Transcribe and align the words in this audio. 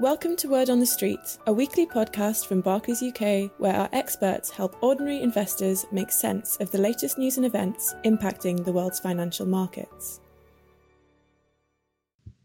Welcome 0.00 0.36
to 0.36 0.48
Word 0.48 0.70
on 0.70 0.78
the 0.78 0.86
Street, 0.86 1.38
a 1.48 1.52
weekly 1.52 1.84
podcast 1.84 2.46
from 2.46 2.60
Barclays 2.60 3.02
UK 3.02 3.50
where 3.58 3.74
our 3.74 3.88
experts 3.92 4.48
help 4.48 4.80
ordinary 4.80 5.20
investors 5.20 5.86
make 5.90 6.12
sense 6.12 6.56
of 6.58 6.70
the 6.70 6.78
latest 6.78 7.18
news 7.18 7.36
and 7.36 7.44
events 7.44 7.96
impacting 8.04 8.64
the 8.64 8.70
world's 8.70 9.00
financial 9.00 9.44
markets. 9.44 10.20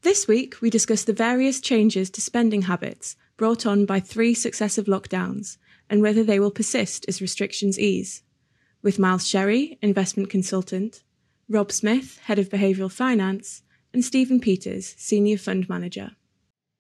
This 0.02 0.28
week, 0.28 0.62
we 0.62 0.72
discuss 0.72 1.04
the 1.04 1.14
various 1.14 1.62
changes 1.62 2.10
to 2.10 2.22
spending 2.22 2.64
habits 2.64 3.16
brought 3.38 3.68
on 3.68 3.86
by 3.86 4.00
three 4.00 4.34
successive 4.34 4.86
lockdowns 4.86 5.58
and 5.92 6.02
whether 6.02 6.24
they 6.24 6.40
will 6.40 6.50
persist 6.50 7.06
as 7.08 7.22
restrictions 7.22 7.78
ease. 7.78 8.24
With 8.82 8.98
Miles 8.98 9.28
Sherry, 9.28 9.78
investment 9.80 10.32
consultant, 10.32 11.04
Rob 11.48 11.72
Smith, 11.72 12.18
head 12.24 12.40
of 12.40 12.50
behavioural 12.50 12.92
finance, 12.92 13.62
and 13.94 14.04
Stephen 14.04 14.40
Peters, 14.40 14.96
senior 14.98 15.38
fund 15.38 15.70
manager. 15.70 16.16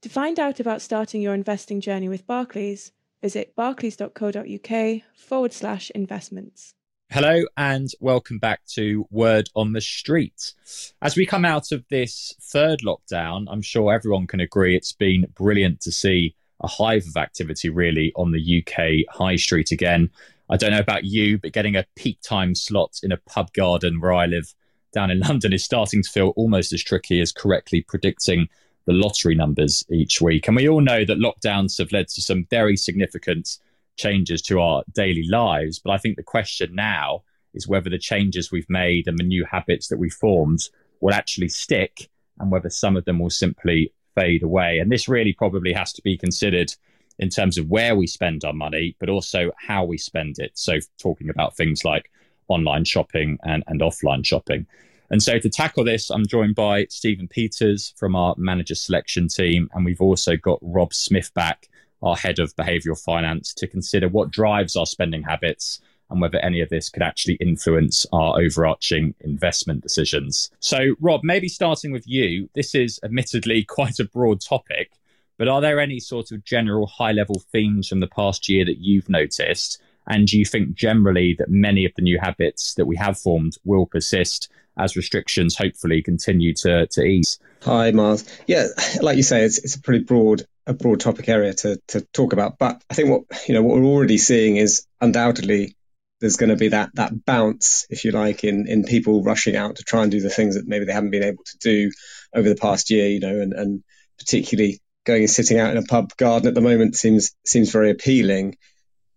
To 0.03 0.09
find 0.09 0.37
out 0.37 0.59
about 0.59 0.81
starting 0.81 1.21
your 1.21 1.33
investing 1.33 1.79
journey 1.79 2.09
with 2.09 2.27
Barclays, 2.27 2.91
visit 3.21 3.55
barclays.co.uk 3.55 5.01
forward 5.15 5.53
slash 5.53 5.89
investments. 5.91 6.73
Hello 7.09 7.45
and 7.55 7.87
welcome 8.01 8.37
back 8.37 8.65
to 8.73 9.07
Word 9.11 9.49
on 9.55 9.71
the 9.71 9.79
Street. 9.79 10.55
As 11.01 11.15
we 11.15 11.25
come 11.25 11.45
out 11.45 11.71
of 11.71 11.85
this 11.89 12.35
third 12.41 12.81
lockdown, 12.81 13.45
I'm 13.49 13.61
sure 13.61 13.93
everyone 13.93 14.27
can 14.27 14.41
agree 14.41 14.75
it's 14.75 14.91
been 14.91 15.25
brilliant 15.35 15.79
to 15.83 15.91
see 15.93 16.35
a 16.59 16.67
hive 16.67 17.07
of 17.07 17.15
activity 17.15 17.69
really 17.69 18.11
on 18.17 18.33
the 18.33 18.61
UK 18.61 19.05
high 19.09 19.37
street 19.37 19.71
again. 19.71 20.09
I 20.49 20.57
don't 20.57 20.71
know 20.71 20.79
about 20.79 21.05
you, 21.05 21.37
but 21.37 21.53
getting 21.53 21.77
a 21.77 21.85
peak 21.95 22.19
time 22.21 22.55
slot 22.55 22.99
in 23.03 23.13
a 23.13 23.21
pub 23.29 23.53
garden 23.53 24.01
where 24.01 24.11
I 24.11 24.25
live 24.25 24.53
down 24.91 25.11
in 25.11 25.19
London 25.29 25.53
is 25.53 25.63
starting 25.63 26.03
to 26.03 26.09
feel 26.09 26.33
almost 26.35 26.73
as 26.73 26.83
tricky 26.83 27.21
as 27.21 27.31
correctly 27.31 27.81
predicting 27.87 28.49
the 28.85 28.93
lottery 28.93 29.35
numbers 29.35 29.83
each 29.89 30.21
week. 30.21 30.47
And 30.47 30.55
we 30.55 30.67
all 30.67 30.81
know 30.81 31.05
that 31.05 31.17
lockdowns 31.17 31.77
have 31.77 31.91
led 31.91 32.07
to 32.09 32.21
some 32.21 32.45
very 32.49 32.75
significant 32.75 33.57
changes 33.97 34.41
to 34.43 34.59
our 34.59 34.83
daily 34.93 35.25
lives. 35.27 35.79
But 35.79 35.91
I 35.91 35.97
think 35.97 36.17
the 36.17 36.23
question 36.23 36.75
now 36.75 37.23
is 37.53 37.67
whether 37.67 37.89
the 37.89 37.97
changes 37.97 38.51
we've 38.51 38.69
made 38.69 39.07
and 39.07 39.17
the 39.17 39.23
new 39.23 39.45
habits 39.45 39.87
that 39.87 39.99
we've 39.99 40.13
formed 40.13 40.69
will 40.99 41.13
actually 41.13 41.49
stick 41.49 42.09
and 42.39 42.51
whether 42.51 42.69
some 42.69 42.97
of 42.97 43.05
them 43.05 43.19
will 43.19 43.29
simply 43.29 43.93
fade 44.15 44.43
away. 44.43 44.79
And 44.79 44.91
this 44.91 45.07
really 45.07 45.33
probably 45.33 45.73
has 45.73 45.93
to 45.93 46.01
be 46.01 46.17
considered 46.17 46.73
in 47.19 47.29
terms 47.29 47.57
of 47.57 47.69
where 47.69 47.95
we 47.95 48.07
spend 48.07 48.43
our 48.43 48.53
money, 48.53 48.95
but 48.99 49.09
also 49.09 49.51
how 49.57 49.85
we 49.85 49.97
spend 49.97 50.39
it. 50.39 50.51
So, 50.55 50.79
talking 50.97 51.29
about 51.29 51.55
things 51.55 51.85
like 51.85 52.09
online 52.47 52.85
shopping 52.85 53.37
and, 53.43 53.63
and 53.67 53.81
offline 53.81 54.25
shopping. 54.25 54.65
And 55.13 55.21
so 55.21 55.37
to 55.37 55.47
tackle 55.47 55.83
this, 55.83 56.09
I'm 56.09 56.25
joined 56.25 56.55
by 56.55 56.87
Stephen 56.89 57.27
Peters 57.27 57.93
from 57.97 58.15
our 58.15 58.33
manager 58.35 58.73
selection 58.73 59.27
team. 59.27 59.69
And 59.71 59.85
we've 59.85 60.01
also 60.01 60.35
got 60.35 60.57
Rob 60.63 60.91
Smith 60.91 61.31
back, 61.35 61.69
our 62.01 62.15
head 62.15 62.39
of 62.39 62.55
behavioral 62.55 62.99
finance, 62.99 63.53
to 63.53 63.67
consider 63.67 64.09
what 64.09 64.31
drives 64.31 64.75
our 64.75 64.87
spending 64.87 65.21
habits 65.21 65.79
and 66.09 66.19
whether 66.19 66.39
any 66.39 66.61
of 66.61 66.69
this 66.69 66.89
could 66.89 67.03
actually 67.03 67.35
influence 67.35 68.07
our 68.11 68.41
overarching 68.41 69.13
investment 69.19 69.83
decisions. 69.83 70.49
So, 70.59 70.95
Rob, 70.99 71.21
maybe 71.23 71.47
starting 71.47 71.91
with 71.91 72.07
you, 72.07 72.49
this 72.55 72.73
is 72.73 72.99
admittedly 73.03 73.63
quite 73.69 73.99
a 73.99 74.05
broad 74.05 74.41
topic, 74.41 74.93
but 75.37 75.47
are 75.47 75.61
there 75.61 75.79
any 75.79 75.99
sort 75.99 76.31
of 76.31 76.43
general 76.43 76.87
high 76.87 77.11
level 77.11 77.43
themes 77.51 77.87
from 77.87 77.99
the 77.99 78.07
past 78.07 78.49
year 78.49 78.65
that 78.65 78.79
you've 78.79 79.09
noticed? 79.09 79.79
And 80.07 80.25
do 80.25 80.39
you 80.39 80.43
think 80.43 80.73
generally 80.73 81.35
that 81.37 81.51
many 81.51 81.85
of 81.85 81.93
the 81.95 82.01
new 82.01 82.19
habits 82.19 82.73
that 82.73 82.87
we 82.87 82.95
have 82.95 83.19
formed 83.19 83.57
will 83.63 83.85
persist 83.85 84.49
as 84.77 84.95
restrictions 84.95 85.55
hopefully 85.55 86.01
continue 86.01 86.53
to, 86.61 86.87
to 86.87 87.01
ease. 87.03 87.39
Hi, 87.63 87.91
Miles. 87.91 88.25
Yeah, 88.47 88.67
like 89.01 89.17
you 89.17 89.23
say, 89.23 89.43
it's, 89.43 89.57
it's 89.59 89.75
a 89.75 89.81
pretty 89.81 90.03
broad 90.03 90.43
a 90.65 90.73
broad 90.73 91.01
topic 91.01 91.27
area 91.27 91.53
to, 91.53 91.77
to 91.89 92.01
talk 92.13 92.33
about. 92.33 92.57
But 92.57 92.81
I 92.89 92.93
think 92.93 93.09
what 93.09 93.47
you 93.47 93.53
know 93.53 93.63
what 93.63 93.79
we're 93.79 93.85
already 93.85 94.17
seeing 94.17 94.57
is 94.57 94.85
undoubtedly 95.01 95.75
there's 96.19 96.37
going 96.37 96.51
to 96.51 96.55
be 96.55 96.69
that 96.69 96.91
that 96.95 97.25
bounce, 97.25 97.85
if 97.89 98.05
you 98.05 98.11
like, 98.11 98.43
in 98.43 98.67
in 98.67 98.83
people 98.83 99.23
rushing 99.23 99.55
out 99.55 99.75
to 99.77 99.83
try 99.83 100.03
and 100.03 100.11
do 100.11 100.21
the 100.21 100.29
things 100.29 100.55
that 100.55 100.67
maybe 100.67 100.85
they 100.85 100.93
haven't 100.93 101.11
been 101.11 101.23
able 101.23 101.43
to 101.43 101.57
do 101.59 101.91
over 102.33 102.47
the 102.47 102.55
past 102.55 102.89
year. 102.89 103.07
You 103.07 103.19
know, 103.19 103.41
and, 103.41 103.53
and 103.53 103.83
particularly 104.17 104.79
going 105.05 105.23
and 105.23 105.29
sitting 105.29 105.59
out 105.59 105.71
in 105.71 105.77
a 105.77 105.85
pub 105.85 106.15
garden 106.15 106.47
at 106.47 106.53
the 106.53 106.61
moment 106.61 106.95
seems 106.95 107.35
seems 107.45 107.71
very 107.71 107.91
appealing. 107.91 108.55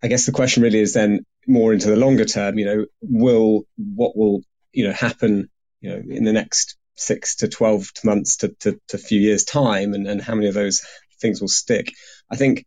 I 0.03 0.07
guess 0.07 0.25
the 0.25 0.31
question 0.33 0.63
really 0.63 0.79
is 0.79 0.93
then 0.93 1.25
more 1.47 1.71
into 1.71 1.89
the 1.89 1.95
longer 1.95 2.25
term. 2.25 2.59
You 2.59 2.65
know, 2.65 2.85
will 3.01 3.63
what 3.77 4.17
will 4.17 4.41
you 4.77 4.87
know 4.87 4.93
happen 4.93 5.49
you 5.81 5.89
know 5.89 6.01
in 6.07 6.23
the 6.23 6.33
next 6.33 6.77
six 6.95 7.37
to 7.37 7.47
12 7.47 7.91
months 8.03 8.37
to, 8.37 8.49
to, 8.59 8.79
to 8.87 8.97
a 8.97 8.99
few 8.99 9.19
years 9.19 9.43
time 9.43 9.93
and, 9.93 10.07
and 10.07 10.21
how 10.21 10.35
many 10.35 10.47
of 10.47 10.53
those 10.53 10.81
things 11.19 11.41
will 11.41 11.47
stick. 11.47 11.93
I 12.31 12.35
think 12.35 12.65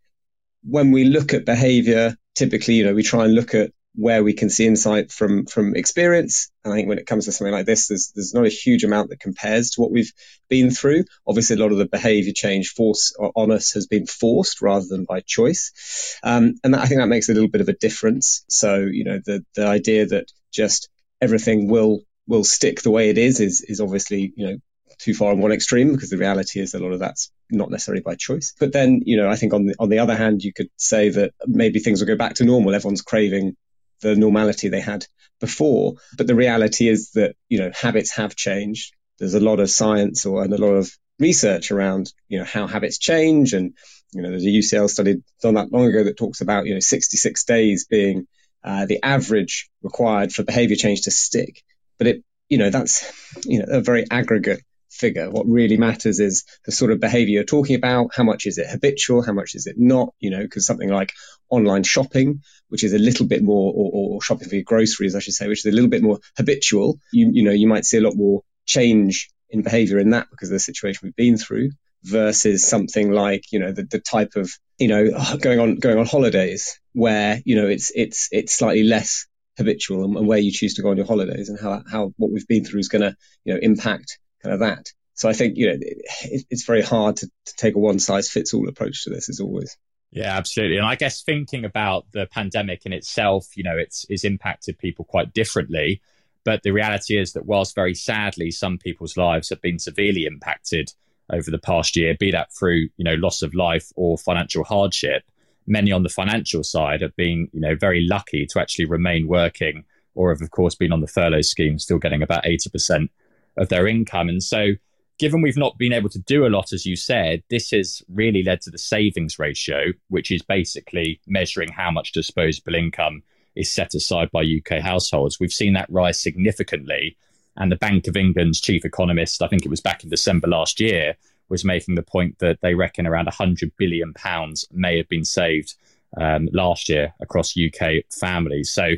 when 0.62 0.91
we 0.91 1.04
look 1.04 1.34
at 1.34 1.44
behavior 1.44 2.16
typically 2.34 2.75
you 2.75 2.84
know 2.84 2.94
we 2.94 3.03
try 3.03 3.25
and 3.25 3.34
look 3.34 3.54
at 3.54 3.71
where 3.97 4.22
we 4.22 4.32
can 4.32 4.48
see 4.48 4.66
insight 4.66 5.10
from 5.10 5.47
from 5.47 5.75
experience. 5.75 6.50
And 6.65 6.72
i 6.72 6.76
think 6.76 6.88
when 6.88 6.98
it 6.98 7.06
comes 7.06 7.25
to 7.26 7.32
something 7.32 7.53
like 7.53 7.66
this 7.66 7.88
there's 7.88 8.12
there's 8.15 8.34
not 8.34 8.47
a 8.47 8.56
huge 8.65 8.84
amount 8.84 9.10
that 9.10 9.21
compares 9.21 9.71
to 9.71 9.81
what 9.81 9.92
we've 9.92 10.12
been 10.48 10.71
through. 10.71 11.04
Obviously 11.28 11.56
a 11.56 11.60
lot 11.60 11.72
of 11.72 11.78
the 11.78 11.87
behavior 11.87 12.32
change 12.34 12.71
force 12.71 13.15
on 13.19 13.53
us 13.53 13.72
has 13.72 13.87
been 13.87 14.06
forced 14.06 14.62
rather 14.62 14.87
than 14.88 15.04
by 15.04 15.21
choice. 15.21 16.19
Um, 16.25 16.54
and 16.65 16.75
that, 16.75 16.82
i 16.82 16.87
think 16.87 17.00
that 17.00 17.15
makes 17.15 17.28
a 17.28 17.34
little 17.34 17.50
bit 17.50 17.60
of 17.60 17.69
a 17.69 17.81
difference. 17.87 18.44
So 18.48 18.77
you 18.78 19.04
know 19.04 19.21
the 19.25 19.44
the 19.54 19.66
idea 19.66 20.06
that 20.06 20.27
just 20.53 20.88
everything 21.21 21.69
will 21.69 22.01
will 22.27 22.45
stick 22.45 22.83
the 22.83 22.91
way 22.91 23.11
it 23.11 23.19
is 23.19 23.41
is 23.41 23.63
is 23.63 23.81
obviously 23.81 24.33
you 24.37 24.47
know 24.47 24.57
too 24.99 25.15
far 25.15 25.33
on 25.33 25.41
one 25.41 25.53
extreme 25.53 25.93
because 25.93 26.11
the 26.11 26.19
reality 26.19 26.61
is 26.61 26.75
a 26.75 26.79
lot 26.79 26.93
of 26.93 27.01
that's 27.01 27.31
not 27.51 27.71
necessarily 27.71 28.03
by 28.03 28.15
choice. 28.15 28.55
But 28.59 28.73
then 28.73 29.03
you 29.05 29.17
know 29.17 29.29
I 29.29 29.37
think 29.37 29.55
on 29.55 29.67
the 29.67 29.75
on 29.79 29.89
the 29.89 29.99
other 29.99 30.17
hand 30.17 30.43
you 30.43 30.53
could 30.53 30.69
say 30.77 31.09
that 31.11 31.33
maybe 31.47 31.81
things 31.81 32.01
will 32.01 32.09
go 32.09 32.17
back 32.17 32.35
to 32.35 32.45
normal. 32.45 32.75
Everyone's 32.75 33.03
craving 33.03 33.57
the 34.01 34.17
normality 34.17 34.69
they 34.69 34.81
had 34.81 35.07
before, 35.41 35.95
but 36.17 36.27
the 36.27 36.35
reality 36.35 36.89
is 36.89 37.13
that 37.13 37.35
you 37.49 37.59
know 37.59 37.71
habits 37.75 38.13
have 38.17 38.37
changed. 38.37 38.95
There's 39.19 39.35
a 39.35 39.41
lot 39.41 39.61
of 39.61 39.71
science 39.71 40.27
or 40.27 40.43
and 40.43 40.53
a 40.53 40.59
lot 40.59 40.75
of 40.75 40.91
research 41.19 41.71
around 41.71 42.13
you 42.29 42.39
know 42.39 42.45
how 42.45 42.67
habits 42.67 42.99
change 42.99 43.53
and 43.53 43.75
you 44.13 44.23
know 44.23 44.31
there's 44.31 44.47
a 44.47 44.49
UCL 44.49 44.89
study 44.89 45.23
done 45.43 45.55
that 45.55 45.71
long 45.71 45.87
ago 45.87 46.05
that 46.05 46.17
talks 46.17 46.41
about 46.41 46.67
you 46.67 46.75
know 46.75 46.81
66 46.81 47.45
days 47.45 47.87
being 47.87 48.27
uh, 48.62 48.87
the 48.87 49.00
average 49.03 49.71
required 49.82 50.32
for 50.32 50.43
behavior 50.43 50.76
change 50.76 51.03
to 51.03 51.10
stick. 51.10 51.62
But 51.98 52.06
it, 52.06 52.25
you 52.48 52.59
know, 52.59 52.71
that's, 52.71 53.10
you 53.44 53.60
know, 53.60 53.66
a 53.69 53.81
very 53.81 54.04
aggregate 54.10 54.62
figure. 54.91 55.31
What 55.31 55.47
really 55.47 55.76
matters 55.76 56.21
is 56.21 56.44
the 56.65 56.72
sort 56.72 56.91
of 56.91 57.00
behavior 57.00 57.34
you're 57.34 57.44
talking 57.44 57.76
about. 57.76 58.10
How 58.15 58.25
much 58.25 58.47
is 58.47 58.59
it 58.59 58.69
habitual? 58.69 59.22
How 59.22 59.32
much 59.32 59.54
is 59.54 59.66
it 59.66 59.76
not? 59.78 60.12
You 60.19 60.31
know, 60.31 60.43
because 60.43 60.66
something 60.66 60.88
like 60.88 61.12
online 61.48 61.84
shopping, 61.84 62.43
which 62.69 62.84
is 62.84 62.93
a 62.93 62.98
little 62.98 63.26
bit 63.26 63.43
more, 63.43 63.72
or, 63.75 63.91
or, 63.93 64.22
shopping 64.22 64.48
for 64.48 64.56
your 64.56 64.65
groceries, 64.65 65.15
I 65.15 65.21
should 65.21 65.34
say, 65.34 65.48
which 65.48 65.65
is 65.65 65.72
a 65.72 65.75
little 65.75 65.91
bit 65.91 66.03
more 66.03 66.19
habitual. 66.37 66.98
You, 67.12 67.31
you 67.32 67.44
know, 67.44 67.53
you 67.53 67.69
might 67.69 67.84
see 67.84 67.98
a 67.98 68.03
lot 68.03 68.16
more 68.16 68.42
change 68.66 69.31
in 69.48 69.62
behavior 69.62 69.98
in 69.98 70.10
that 70.10 70.28
because 70.31 70.48
of 70.48 70.54
the 70.54 70.60
situation 70.60 71.00
we've 71.03 71.16
been 71.16 71.37
through 71.37 71.71
versus 72.03 72.66
something 72.66 73.10
like, 73.10 73.53
you 73.53 73.59
know, 73.59 73.72
the, 73.72 73.84
the 73.84 74.00
type 74.00 74.37
of, 74.37 74.50
you 74.78 74.88
know, 74.88 75.10
going 75.41 75.60
on, 75.60 75.77
going 75.77 75.98
on 75.98 76.06
holidays 76.06 76.80
where, 76.93 77.41
you 77.45 77.56
know, 77.56 77.69
it's, 77.69 77.93
it's, 77.95 78.28
it's 78.33 78.56
slightly 78.56 78.83
less 78.83 79.27
habitual 79.56 80.05
and, 80.05 80.17
and 80.17 80.27
where 80.27 80.39
you 80.39 80.51
choose 80.51 80.75
to 80.75 80.83
go 80.83 80.91
on 80.91 80.97
your 80.97 81.06
holidays 81.06 81.49
and 81.49 81.59
how, 81.61 81.83
how 81.91 82.12
what 82.17 82.31
we've 82.31 82.49
been 82.49 82.65
through 82.65 82.81
is 82.81 82.89
going 82.89 83.03
to, 83.03 83.17
you 83.45 83.55
know, 83.55 83.61
impact 83.62 84.19
kind 84.43 84.55
of 84.55 84.61
that. 84.61 84.93
So 85.15 85.28
I 85.28 85.33
think, 85.34 85.56
you 85.56 85.69
know, 85.69 85.78
it, 85.81 86.47
it's 86.51 86.65
very 86.65 86.83
hard 86.83 87.17
to, 87.17 87.27
to 87.27 87.56
take 87.56 87.75
a 87.75 87.78
one 87.78 87.99
size 87.99 88.31
fits 88.31 88.55
all 88.55 88.69
approach 88.69 89.05
to 89.05 89.11
this 89.11 89.28
as 89.28 89.41
always. 89.41 89.77
Yeah, 90.11 90.37
absolutely. 90.37 90.78
And 90.78 90.87
I 90.87 90.97
guess 90.97 91.23
thinking 91.23 91.65
about 91.65 92.06
the 92.12 92.27
pandemic 92.27 92.87
in 92.87 92.93
itself, 92.93 93.47
you 93.55 93.62
know, 93.62 93.77
it's, 93.77 94.07
it's 94.09 94.25
impacted 94.25 94.78
people 94.78 95.05
quite 95.05 95.33
differently. 95.33 96.01
But 96.43 96.62
the 96.62 96.72
reality 96.72 97.21
is 97.21 97.34
that 97.34 97.45
whilst 97.45 97.75
very 97.75 97.95
sadly, 97.95 98.51
some 98.51 98.78
people's 98.78 99.17
lives 99.17 99.51
have 99.51 99.61
been 99.61 99.78
severely 99.78 100.25
impacted 100.25 100.91
over 101.31 101.51
the 101.51 101.59
past 101.59 101.97
year, 101.97 102.17
be 102.19 102.33
that 102.33 102.49
through, 102.59 102.89
you 102.97 103.05
know, 103.05 103.15
loss 103.15 103.43
of 103.43 103.55
life 103.55 103.93
or 103.95 104.17
financial 104.17 104.65
hardship, 104.65 105.22
many 105.66 105.92
on 105.92 106.03
the 106.03 106.09
financial 106.09 106.62
side 106.62 107.01
have 107.03 107.15
been, 107.16 107.48
you 107.53 107.60
know, 107.60 107.74
very 107.77 108.07
lucky 108.07 108.47
to 108.47 108.60
actually 108.60 108.86
remain 108.86 109.28
working 109.28 109.84
or 110.15 110.30
have, 110.30 110.42
of 110.42 110.51
course, 110.51 110.74
been 110.74 110.92
on 110.92 111.01
the 111.01 111.07
furlough 111.07 111.42
scheme, 111.42 111.78
still 111.78 111.98
getting 111.98 112.22
about 112.22 112.45
80% 112.45 113.09
of 113.57 113.68
their 113.68 113.86
income. 113.86 114.28
And 114.28 114.42
so, 114.42 114.72
given 115.18 115.42
we've 115.42 115.57
not 115.57 115.78
been 115.78 115.92
able 115.92 116.09
to 116.09 116.18
do 116.18 116.47
a 116.47 116.48
lot, 116.48 116.72
as 116.72 116.86
you 116.86 116.97
said, 116.97 117.42
this 117.51 117.71
has 117.71 118.03
really 118.09 118.42
led 118.42 118.60
to 118.62 118.71
the 118.71 118.78
savings 118.78 119.39
ratio, 119.39 119.92
which 120.09 120.30
is 120.30 120.42
basically 120.42 121.21
measuring 121.27 121.71
how 121.71 121.91
much 121.91 122.13
disposable 122.13 122.74
income 122.74 123.22
is 123.54 123.72
set 123.72 123.95
aside 123.95 124.30
by 124.30 124.42
UK 124.42 124.80
households. 124.80 125.39
We've 125.39 125.53
seen 125.53 125.74
that 125.74 125.91
rise 125.91 126.21
significantly. 126.21 127.16
And 127.56 127.71
the 127.71 127.77
Bank 127.77 128.06
of 128.06 128.16
England's 128.16 128.60
chief 128.60 128.84
economist, 128.84 129.42
I 129.42 129.48
think 129.48 129.65
it 129.65 129.71
was 129.71 129.80
back 129.80 130.03
in 130.03 130.10
December 130.10 130.48
last 130.48 130.80
year, 130.80 131.16
was 131.51 131.65
making 131.65 131.97
the 131.97 132.03
point 132.03 132.39
that 132.39 132.59
they 132.63 132.75
reckon 132.75 133.07
around 133.07 133.27
100 133.27 133.73
billion 133.77 134.15
pounds 134.15 134.67
may 134.73 134.97
have 134.97 135.09
been 135.09 135.25
saved 135.25 135.75
um, 136.17 136.49
last 136.53 136.89
year 136.89 137.13
across 137.21 137.55
UK 137.57 138.05
families. 138.11 138.73
So 138.73 138.93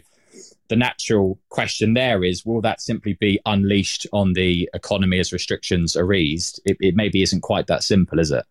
the 0.68 0.76
natural 0.76 1.38
question 1.48 1.94
there 1.94 2.24
is 2.24 2.46
will 2.46 2.62
that 2.62 2.80
simply 2.80 3.14
be 3.14 3.40
unleashed 3.44 4.06
on 4.12 4.32
the 4.32 4.70
economy 4.72 5.18
as 5.18 5.32
restrictions 5.32 5.96
are 5.96 6.12
eased? 6.12 6.60
It, 6.64 6.76
it 6.80 6.94
maybe 6.96 7.22
isn't 7.22 7.42
quite 7.42 7.66
that 7.66 7.82
simple, 7.82 8.18
is 8.18 8.30
it? 8.30 8.44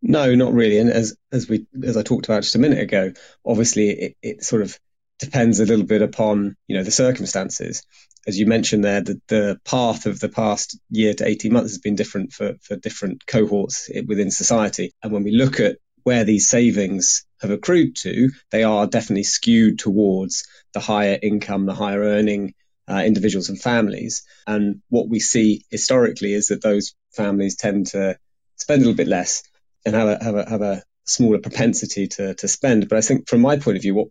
No, 0.00 0.34
not 0.34 0.52
really. 0.52 0.78
And 0.78 0.90
as 0.90 1.16
as 1.32 1.48
we 1.48 1.66
as 1.84 1.96
I 1.96 2.02
talked 2.02 2.26
about 2.26 2.42
just 2.42 2.54
a 2.54 2.60
minute 2.60 2.80
ago, 2.80 3.12
obviously 3.44 3.90
it, 3.90 4.16
it 4.22 4.44
sort 4.44 4.62
of 4.62 4.78
depends 5.18 5.58
a 5.60 5.66
little 5.66 5.84
bit 5.84 6.02
upon 6.02 6.56
you 6.66 6.76
know 6.76 6.84
the 6.84 6.90
circumstances. 6.90 7.84
As 8.28 8.38
you 8.38 8.44
mentioned 8.44 8.84
there, 8.84 9.00
the, 9.00 9.18
the 9.28 9.60
path 9.64 10.04
of 10.04 10.20
the 10.20 10.28
past 10.28 10.78
year 10.90 11.14
to 11.14 11.26
18 11.26 11.50
months 11.50 11.70
has 11.70 11.78
been 11.78 11.94
different 11.94 12.34
for, 12.34 12.56
for 12.60 12.76
different 12.76 13.26
cohorts 13.26 13.90
within 14.06 14.30
society. 14.30 14.92
And 15.02 15.12
when 15.12 15.24
we 15.24 15.32
look 15.32 15.60
at 15.60 15.78
where 16.02 16.24
these 16.24 16.46
savings 16.46 17.24
have 17.40 17.50
accrued 17.50 17.96
to, 17.96 18.28
they 18.50 18.64
are 18.64 18.86
definitely 18.86 19.22
skewed 19.22 19.78
towards 19.78 20.46
the 20.74 20.80
higher 20.80 21.18
income, 21.22 21.64
the 21.64 21.72
higher 21.72 22.00
earning 22.00 22.52
uh, 22.86 23.02
individuals 23.02 23.48
and 23.48 23.58
families. 23.58 24.24
And 24.46 24.82
what 24.90 25.08
we 25.08 25.20
see 25.20 25.64
historically 25.70 26.34
is 26.34 26.48
that 26.48 26.60
those 26.62 26.94
families 27.12 27.56
tend 27.56 27.86
to 27.88 28.18
spend 28.56 28.82
a 28.82 28.84
little 28.84 28.96
bit 28.96 29.08
less 29.08 29.42
and 29.86 29.94
have 29.94 30.08
a, 30.08 30.22
have 30.22 30.34
a, 30.34 30.50
have 30.50 30.62
a 30.62 30.82
smaller 31.06 31.38
propensity 31.38 32.08
to, 32.08 32.34
to 32.34 32.46
spend. 32.46 32.90
But 32.90 32.98
I 32.98 33.00
think 33.00 33.26
from 33.26 33.40
my 33.40 33.56
point 33.56 33.78
of 33.78 33.82
view, 33.82 33.94
what 33.94 34.08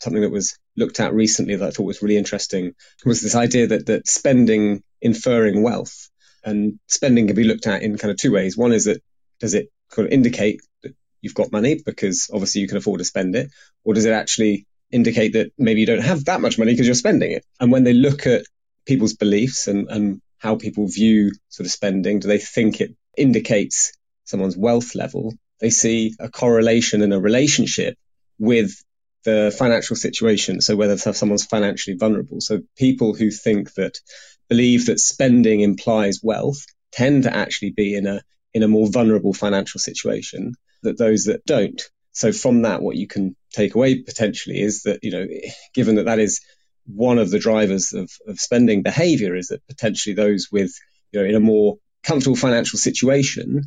something 0.00 0.22
that 0.22 0.30
was 0.32 0.58
looked 0.76 1.00
at 1.00 1.14
recently 1.14 1.56
that 1.56 1.68
I 1.68 1.70
thought 1.70 1.84
was 1.84 2.02
really 2.02 2.16
interesting 2.16 2.74
was 3.04 3.20
this 3.20 3.34
idea 3.34 3.68
that, 3.68 3.86
that 3.86 4.08
spending 4.08 4.82
inferring 5.00 5.62
wealth 5.62 6.08
and 6.44 6.78
spending 6.86 7.26
can 7.26 7.36
be 7.36 7.44
looked 7.44 7.66
at 7.66 7.82
in 7.82 7.98
kind 7.98 8.10
of 8.10 8.16
two 8.16 8.32
ways. 8.32 8.56
One 8.56 8.72
is 8.72 8.86
that 8.86 9.02
does 9.38 9.54
it 9.54 9.68
kind 9.90 10.06
of 10.06 10.12
indicate 10.12 10.60
that 10.82 10.94
you've 11.20 11.34
got 11.34 11.52
money 11.52 11.80
because 11.84 12.30
obviously 12.32 12.60
you 12.60 12.68
can 12.68 12.78
afford 12.78 12.98
to 12.98 13.04
spend 13.04 13.36
it, 13.36 13.50
or 13.84 13.94
does 13.94 14.04
it 14.04 14.12
actually 14.12 14.66
indicate 14.90 15.34
that 15.34 15.52
maybe 15.58 15.80
you 15.80 15.86
don't 15.86 16.02
have 16.02 16.24
that 16.26 16.40
much 16.40 16.58
money 16.58 16.72
because 16.72 16.86
you're 16.86 16.94
spending 16.94 17.32
it? 17.32 17.44
And 17.60 17.70
when 17.70 17.84
they 17.84 17.92
look 17.92 18.26
at 18.26 18.44
people's 18.86 19.14
beliefs 19.14 19.68
and, 19.68 19.88
and 19.88 20.20
how 20.38 20.56
people 20.56 20.88
view 20.88 21.32
sort 21.48 21.66
of 21.66 21.72
spending, 21.72 22.18
do 22.18 22.28
they 22.28 22.38
think 22.38 22.80
it 22.80 22.94
indicates 23.16 23.92
someone's 24.24 24.56
wealth 24.56 24.94
level? 24.94 25.34
They 25.60 25.70
see 25.70 26.14
a 26.18 26.28
correlation 26.28 27.02
and 27.02 27.12
a 27.12 27.20
relationship 27.20 27.96
with 28.38 28.82
the 29.24 29.54
financial 29.56 29.96
situation. 29.96 30.60
So 30.60 30.76
whether 30.76 30.96
someone's 30.96 31.44
financially 31.44 31.96
vulnerable. 31.96 32.40
So 32.40 32.60
people 32.76 33.14
who 33.14 33.30
think 33.30 33.74
that 33.74 33.98
believe 34.48 34.86
that 34.86 35.00
spending 35.00 35.60
implies 35.60 36.20
wealth 36.22 36.64
tend 36.92 37.24
to 37.24 37.34
actually 37.34 37.70
be 37.70 37.94
in 37.94 38.06
a 38.06 38.22
in 38.54 38.62
a 38.62 38.68
more 38.68 38.88
vulnerable 38.90 39.32
financial 39.32 39.80
situation 39.80 40.54
than 40.82 40.96
those 40.96 41.24
that 41.24 41.44
don't. 41.46 41.82
So 42.12 42.32
from 42.32 42.62
that, 42.62 42.82
what 42.82 42.96
you 42.96 43.06
can 43.06 43.34
take 43.52 43.74
away 43.74 44.02
potentially 44.02 44.60
is 44.60 44.82
that, 44.82 45.02
you 45.02 45.10
know, 45.10 45.26
given 45.74 45.96
that 45.96 46.04
that 46.04 46.18
is 46.18 46.40
one 46.84 47.18
of 47.18 47.30
the 47.30 47.38
drivers 47.38 47.94
of, 47.94 48.10
of 48.26 48.38
spending 48.38 48.82
behavior 48.82 49.34
is 49.34 49.48
that 49.48 49.66
potentially 49.66 50.14
those 50.14 50.48
with, 50.52 50.72
you 51.12 51.20
know, 51.20 51.26
in 51.26 51.34
a 51.34 51.40
more 51.40 51.78
comfortable 52.02 52.36
financial 52.36 52.78
situation 52.78 53.62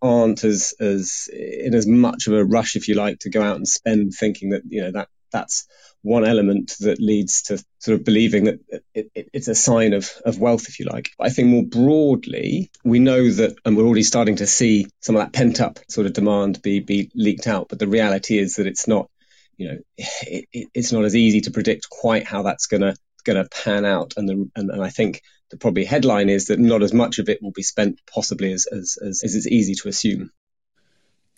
aren't 0.00 0.44
as 0.44 0.74
as 0.80 1.28
in 1.32 1.74
as 1.74 1.86
much 1.86 2.26
of 2.26 2.34
a 2.34 2.44
rush, 2.44 2.76
if 2.76 2.88
you 2.88 2.94
like, 2.94 3.20
to 3.20 3.30
go 3.30 3.42
out 3.42 3.56
and 3.56 3.68
spend, 3.68 4.12
thinking 4.12 4.50
that 4.50 4.62
you 4.68 4.82
know 4.82 4.92
that 4.92 5.08
that's 5.32 5.66
one 6.02 6.24
element 6.24 6.74
that 6.80 7.00
leads 7.00 7.42
to 7.42 7.62
sort 7.78 7.98
of 7.98 8.04
believing 8.04 8.44
that 8.44 8.60
it, 8.94 9.10
it, 9.14 9.28
it's 9.32 9.48
a 9.48 9.54
sign 9.54 9.92
of, 9.92 10.10
of 10.24 10.38
wealth, 10.38 10.68
if 10.68 10.78
you 10.78 10.86
like. 10.86 11.10
But 11.18 11.26
I 11.26 11.30
think 11.30 11.48
more 11.48 11.64
broadly, 11.64 12.70
we 12.84 12.98
know 12.98 13.28
that, 13.30 13.56
and 13.64 13.76
we're 13.76 13.84
already 13.84 14.04
starting 14.04 14.36
to 14.36 14.46
see 14.46 14.86
some 15.00 15.16
of 15.16 15.22
that 15.22 15.32
pent 15.32 15.60
up 15.60 15.78
sort 15.88 16.06
of 16.06 16.12
demand 16.12 16.62
be 16.62 16.80
be 16.80 17.10
leaked 17.14 17.46
out. 17.46 17.68
But 17.68 17.78
the 17.78 17.88
reality 17.88 18.38
is 18.38 18.56
that 18.56 18.66
it's 18.66 18.86
not, 18.86 19.10
you 19.56 19.68
know, 19.68 19.78
it, 19.96 20.68
it's 20.74 20.92
not 20.92 21.04
as 21.04 21.16
easy 21.16 21.42
to 21.42 21.50
predict 21.50 21.90
quite 21.90 22.26
how 22.26 22.42
that's 22.42 22.66
gonna 22.66 22.94
gonna 23.24 23.48
pan 23.50 23.84
out. 23.84 24.14
And 24.16 24.28
the 24.28 24.50
and, 24.54 24.70
and 24.70 24.82
I 24.82 24.90
think 24.90 25.22
the 25.50 25.56
probably 25.56 25.84
headline 25.84 26.28
is 26.28 26.46
that 26.46 26.58
not 26.58 26.82
as 26.82 26.92
much 26.92 27.18
of 27.18 27.28
it 27.28 27.42
will 27.42 27.52
be 27.52 27.62
spent 27.62 28.00
possibly 28.12 28.52
as, 28.52 28.66
as, 28.66 28.98
as, 29.00 29.22
as 29.24 29.34
it's 29.34 29.46
easy 29.46 29.74
to 29.74 29.88
assume. 29.88 30.30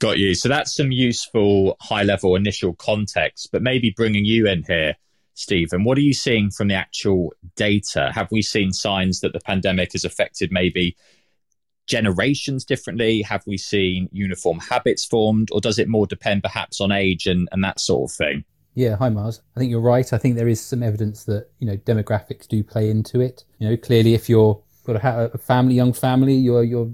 Got 0.01 0.19
you. 0.19 0.35
So 0.35 0.49
that's 0.49 0.75
some 0.75 0.91
useful 0.91 1.77
high 1.81 2.03
level 2.03 2.35
initial 2.35 2.75
context, 2.75 3.51
but 3.53 3.62
maybe 3.62 3.93
bringing 3.95 4.25
you 4.25 4.47
in 4.47 4.65
here, 4.67 4.97
Stephen, 5.35 5.85
what 5.85 5.97
are 5.99 6.03
you 6.03 6.15
seeing 6.15 6.51
from 6.51 6.69
the 6.69 6.75
actual 6.75 7.33
data? 7.55 8.11
Have 8.15 8.31
we 8.31 8.43
seen 8.43 8.73
signs 8.73 9.21
that 9.21 9.33
the 9.33 9.41
pandemic 9.41 9.93
has 9.93 10.05
affected 10.05 10.51
maybe 10.51 10.97
generations 11.87 12.65
differently? 12.65 13.23
Have 13.23 13.43
we 13.47 13.59
seen 13.59 14.09
uniform 14.13 14.59
habits 14.59 15.05
formed, 15.05 15.51
or 15.53 15.61
does 15.61 15.79
it 15.79 15.89
more 15.89 16.06
depend 16.06 16.43
perhaps 16.43 16.81
on 16.81 16.93
age 16.93 17.27
and, 17.27 17.49
and 17.53 17.63
that 17.63 17.79
sort 17.79 18.11
of 18.11 18.17
thing? 18.17 18.45
Yeah, 18.81 18.97
hi 18.97 19.11
Mars. 19.11 19.43
I 19.55 19.61
think 19.61 19.71
you're 19.71 19.79
right. 19.79 20.11
I 20.11 20.17
think 20.17 20.37
there 20.37 20.49
is 20.49 20.59
some 20.59 20.82
evidence 20.82 21.25
that 21.25 21.50
you 21.59 21.67
know 21.67 21.77
demographics 21.77 22.49
do 22.49 22.65
play 22.65 22.88
into 22.88 23.21
it. 23.21 23.44
You 23.59 23.69
know, 23.69 23.77
clearly 23.77 24.15
if 24.15 24.27
you're 24.27 24.59
got 24.85 25.05
a, 25.05 25.37
family, 25.37 25.75
young 25.75 25.93
family, 25.93 26.32
your 26.32 26.65
your 26.65 26.91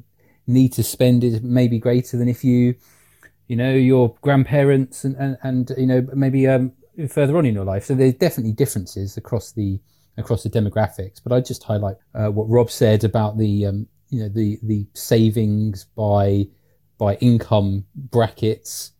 need 0.48 0.72
to 0.72 0.82
spend 0.82 1.22
is 1.22 1.42
maybe 1.42 1.78
greater 1.78 2.16
than 2.16 2.28
if 2.28 2.42
you, 2.42 2.74
you 3.46 3.54
know, 3.54 3.72
your 3.72 4.16
grandparents 4.20 5.04
and 5.04 5.14
and, 5.14 5.38
and 5.44 5.70
you 5.78 5.86
know 5.86 6.04
maybe 6.12 6.48
um, 6.48 6.72
further 7.08 7.38
on 7.38 7.46
in 7.46 7.54
your 7.54 7.64
life. 7.64 7.84
So 7.84 7.94
there's 7.94 8.14
definitely 8.14 8.54
differences 8.54 9.16
across 9.16 9.52
the 9.52 9.78
across 10.18 10.42
the 10.42 10.50
demographics. 10.50 11.20
But 11.22 11.32
I 11.32 11.40
just 11.40 11.62
highlight 11.62 11.98
uh, 12.16 12.30
what 12.32 12.48
Rob 12.48 12.68
said 12.68 13.04
about 13.04 13.38
the 13.38 13.64
um, 13.64 13.86
you 14.08 14.24
know 14.24 14.28
the 14.28 14.58
the 14.64 14.88
savings 14.94 15.84
by 15.84 16.48
by 16.98 17.14
income 17.16 17.84
brackets 17.94 18.90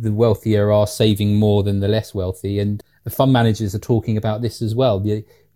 the 0.00 0.12
wealthier 0.12 0.72
are 0.72 0.86
saving 0.86 1.36
more 1.36 1.62
than 1.62 1.80
the 1.80 1.88
less 1.88 2.14
wealthy. 2.14 2.58
And 2.58 2.82
the 3.04 3.10
fund 3.10 3.32
managers 3.32 3.74
are 3.74 3.80
talking 3.80 4.16
about 4.16 4.42
this 4.42 4.62
as 4.62 4.74
well. 4.74 5.04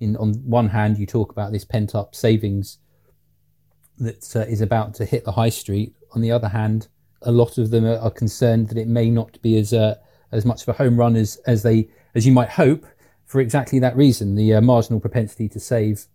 In, 0.01 0.17
on 0.17 0.35
one 0.45 0.69
hand, 0.69 0.99
you 0.99 1.07
talk 1.07 1.33
about 1.33 1.53
this 1.53 1.65
pent 1.65 1.95
up 1.95 2.15
savings 2.15 2.79
that 3.99 4.35
uh, 4.35 4.41
is 4.41 4.61
about 4.61 4.95
to 4.95 5.05
hit 5.05 5.25
the 5.25 5.33
high 5.33 5.51
street. 5.51 5.95
On 6.13 6.21
the 6.21 6.33
other 6.33 6.49
hand, 6.49 6.89
a 7.23 7.31
lot 7.31 7.59
of 7.59 7.71
them 7.71 7.85
are, 7.85 8.11
concerned 8.11 8.69
that 8.69 8.79
it 8.79 8.89
may 8.89 9.11
not 9.11 9.41
be 9.43 9.59
as 9.59 9.73
uh, 9.73 9.97
as 10.33 10.47
much 10.47 10.63
of 10.63 10.69
a 10.69 10.73
home 10.73 10.97
run 10.97 11.17
as 11.17 11.37
as 11.47 11.63
they 11.63 11.89
as 12.15 12.27
you 12.27 12.33
might 12.33 12.49
hope 12.49 12.87
for 13.27 13.41
exactly 13.41 13.79
that 13.79 13.97
reason. 13.97 14.37
The 14.37 14.55
uh, 14.55 14.61
marginal 14.61 15.01
propensity 15.01 15.49
to 15.51 15.61
save 15.61 16.07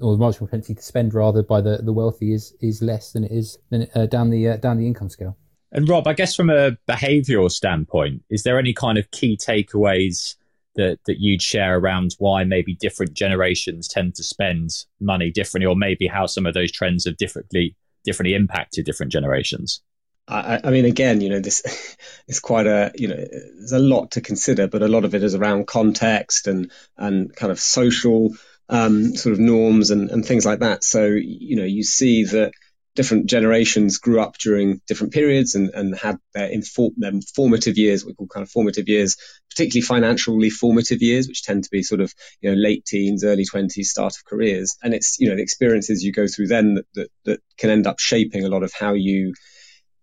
or 0.00 0.12
the 0.12 0.18
marginal 0.18 0.48
propensity 0.48 0.74
to 0.74 0.82
spend 0.82 1.14
rather 1.14 1.42
by 1.42 1.60
the, 1.60 1.78
the 1.78 1.92
wealthy 1.92 2.32
is 2.32 2.54
is 2.60 2.82
less 2.82 3.12
than 3.12 3.24
it 3.24 3.30
is 3.30 3.58
than, 3.70 3.86
uh, 3.94 4.06
down 4.06 4.30
the 4.30 4.48
uh, 4.48 4.56
down 4.56 4.76
the 4.76 4.86
income 4.86 5.08
scale. 5.08 5.36
And 5.72 5.88
Rob, 5.88 6.06
I 6.06 6.14
guess 6.14 6.34
from 6.34 6.50
a 6.50 6.76
behavioural 6.88 7.50
standpoint, 7.50 8.22
is 8.28 8.42
there 8.42 8.58
any 8.58 8.72
kind 8.72 8.98
of 8.98 9.10
key 9.10 9.36
takeaways 9.36 10.34
that 10.76 10.98
that 11.06 11.20
you'd 11.20 11.42
share 11.42 11.78
around 11.78 12.14
why 12.18 12.44
maybe 12.44 12.74
different 12.74 13.14
generations 13.14 13.88
tend 13.88 14.14
to 14.16 14.22
spend 14.22 14.70
money 15.00 15.30
differently, 15.30 15.66
or 15.66 15.76
maybe 15.76 16.06
how 16.06 16.26
some 16.26 16.46
of 16.46 16.54
those 16.54 16.72
trends 16.72 17.04
have 17.04 17.16
differently 17.16 17.76
differently 18.04 18.34
impacted 18.34 18.84
different 18.84 19.12
generations? 19.12 19.82
I, 20.26 20.60
I 20.64 20.70
mean, 20.70 20.84
again, 20.84 21.20
you 21.20 21.28
know, 21.28 21.40
this 21.40 21.96
is 22.28 22.40
quite 22.40 22.66
a 22.66 22.92
you 22.96 23.08
know, 23.08 23.16
there's 23.16 23.72
a 23.72 23.78
lot 23.78 24.12
to 24.12 24.20
consider, 24.20 24.66
but 24.66 24.82
a 24.82 24.88
lot 24.88 25.04
of 25.04 25.14
it 25.14 25.22
is 25.22 25.34
around 25.34 25.66
context 25.66 26.46
and 26.46 26.70
and 26.96 27.34
kind 27.34 27.52
of 27.52 27.60
social 27.60 28.30
um, 28.68 29.16
sort 29.16 29.32
of 29.32 29.40
norms 29.40 29.90
and, 29.90 30.10
and 30.10 30.24
things 30.24 30.46
like 30.46 30.60
that. 30.60 30.84
So 30.84 31.04
you 31.06 31.56
know, 31.56 31.64
you 31.64 31.82
see 31.82 32.24
that 32.24 32.52
different 32.96 33.26
generations 33.26 33.98
grew 33.98 34.20
up 34.20 34.36
during 34.36 34.80
different 34.88 35.12
periods 35.12 35.54
and, 35.54 35.70
and 35.70 35.96
had 35.96 36.16
their, 36.34 36.48
inform, 36.48 36.92
their 36.96 37.12
formative 37.34 37.78
years, 37.78 38.04
what 38.04 38.10
we 38.10 38.14
call 38.14 38.26
kind 38.26 38.42
of 38.42 38.50
formative 38.50 38.88
years, 38.88 39.16
particularly 39.48 39.82
financially 39.82 40.50
formative 40.50 41.00
years, 41.00 41.28
which 41.28 41.44
tend 41.44 41.62
to 41.64 41.70
be 41.70 41.82
sort 41.82 42.00
of, 42.00 42.12
you 42.40 42.50
know, 42.50 42.56
late 42.56 42.84
teens, 42.84 43.24
early 43.24 43.44
twenties, 43.44 43.90
start 43.90 44.16
of 44.16 44.24
careers. 44.24 44.76
And 44.82 44.92
it's, 44.92 45.18
you 45.20 45.28
know, 45.28 45.36
the 45.36 45.42
experiences 45.42 46.02
you 46.02 46.12
go 46.12 46.26
through 46.26 46.48
then 46.48 46.74
that, 46.74 46.86
that, 46.94 47.08
that 47.24 47.40
can 47.58 47.70
end 47.70 47.86
up 47.86 48.00
shaping 48.00 48.44
a 48.44 48.48
lot 48.48 48.64
of 48.64 48.72
how 48.72 48.94
you, 48.94 49.34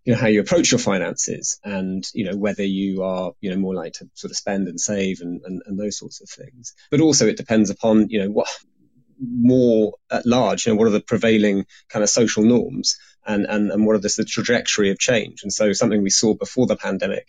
you 0.05 0.13
know, 0.13 0.19
how 0.19 0.27
you 0.27 0.39
approach 0.39 0.71
your 0.71 0.79
finances 0.79 1.59
and, 1.65 2.05
you 2.13 2.23
know, 2.23 2.37
whether 2.37 2.63
you 2.63 3.03
are, 3.03 3.33
you 3.41 3.49
know, 3.49 3.57
more 3.57 3.75
likely 3.75 3.91
to 3.91 4.09
sort 4.13 4.31
of 4.31 4.37
spend 4.37 4.69
and 4.69 4.79
save 4.79 5.19
and, 5.19 5.41
and, 5.43 5.61
and 5.65 5.77
those 5.77 5.97
sorts 5.97 6.21
of 6.21 6.29
things. 6.29 6.73
But 6.89 7.01
also 7.01 7.27
it 7.27 7.35
depends 7.35 7.69
upon, 7.69 8.07
you 8.09 8.21
know, 8.21 8.29
what, 8.29 8.47
more 9.19 9.93
at 10.11 10.25
large? 10.25 10.65
You 10.65 10.73
know, 10.73 10.77
what 10.77 10.87
are 10.87 10.91
the 10.91 11.01
prevailing 11.01 11.65
kind 11.89 12.03
of 12.03 12.09
social 12.09 12.43
norms 12.43 12.97
and, 13.25 13.45
and, 13.45 13.71
and 13.71 13.85
what 13.85 13.95
are 13.95 13.99
the, 13.99 14.13
the 14.17 14.25
trajectory 14.25 14.91
of 14.91 14.99
change? 14.99 15.43
And 15.43 15.51
so 15.51 15.73
something 15.73 16.01
we 16.01 16.09
saw 16.09 16.33
before 16.33 16.67
the 16.67 16.75
pandemic 16.75 17.27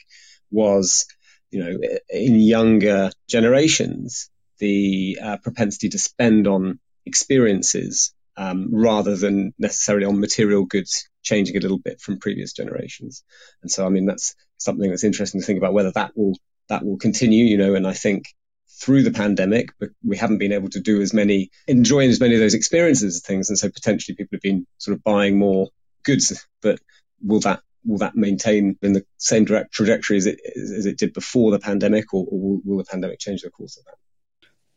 was, 0.50 1.06
you 1.50 1.64
know, 1.64 1.78
in 2.08 2.40
younger 2.40 3.10
generations, 3.28 4.30
the 4.58 5.18
uh, 5.22 5.36
propensity 5.38 5.88
to 5.90 5.98
spend 5.98 6.46
on 6.46 6.78
experiences 7.06 8.12
um, 8.36 8.68
rather 8.72 9.16
than 9.16 9.52
necessarily 9.58 10.06
on 10.06 10.20
material 10.20 10.64
goods 10.64 11.08
changing 11.22 11.56
a 11.56 11.60
little 11.60 11.78
bit 11.78 12.00
from 12.00 12.18
previous 12.18 12.52
generations. 12.52 13.24
And 13.62 13.70
so, 13.70 13.84
I 13.84 13.88
mean, 13.88 14.06
that's 14.06 14.36
something 14.58 14.88
that's 14.88 15.04
interesting 15.04 15.40
to 15.40 15.46
think 15.46 15.58
about 15.58 15.72
whether 15.72 15.92
that 15.92 16.12
will 16.16 16.38
that 16.68 16.84
will 16.84 16.98
continue. 16.98 17.44
You 17.46 17.56
know, 17.58 17.74
and 17.74 17.86
I 17.86 17.94
think 17.94 18.26
through 18.70 19.02
the 19.02 19.10
pandemic, 19.10 19.70
but 19.78 19.90
we 20.04 20.16
haven't 20.16 20.38
been 20.38 20.52
able 20.52 20.68
to 20.70 20.80
do 20.80 21.00
as 21.00 21.12
many, 21.12 21.50
enjoying 21.66 22.10
as 22.10 22.20
many 22.20 22.34
of 22.34 22.40
those 22.40 22.54
experiences 22.54 23.16
and 23.16 23.22
things. 23.24 23.48
And 23.48 23.58
so 23.58 23.70
potentially 23.70 24.14
people 24.14 24.36
have 24.36 24.42
been 24.42 24.66
sort 24.78 24.96
of 24.96 25.02
buying 25.02 25.38
more 25.38 25.68
goods, 26.04 26.46
but 26.62 26.78
will 27.22 27.40
that 27.40 27.60
will 27.84 27.98
that 27.98 28.14
maintain 28.14 28.76
in 28.82 28.92
the 28.92 29.04
same 29.16 29.44
direct 29.44 29.72
trajectory 29.72 30.16
as 30.16 30.26
it 30.26 30.40
as 30.56 30.86
it 30.86 30.98
did 30.98 31.12
before 31.12 31.50
the 31.50 31.58
pandemic, 31.58 32.12
or, 32.12 32.26
or 32.30 32.38
will, 32.38 32.60
will 32.64 32.78
the 32.78 32.84
pandemic 32.84 33.18
change 33.18 33.42
the 33.42 33.50
course 33.50 33.78
of 33.78 33.84
that? 33.86 33.94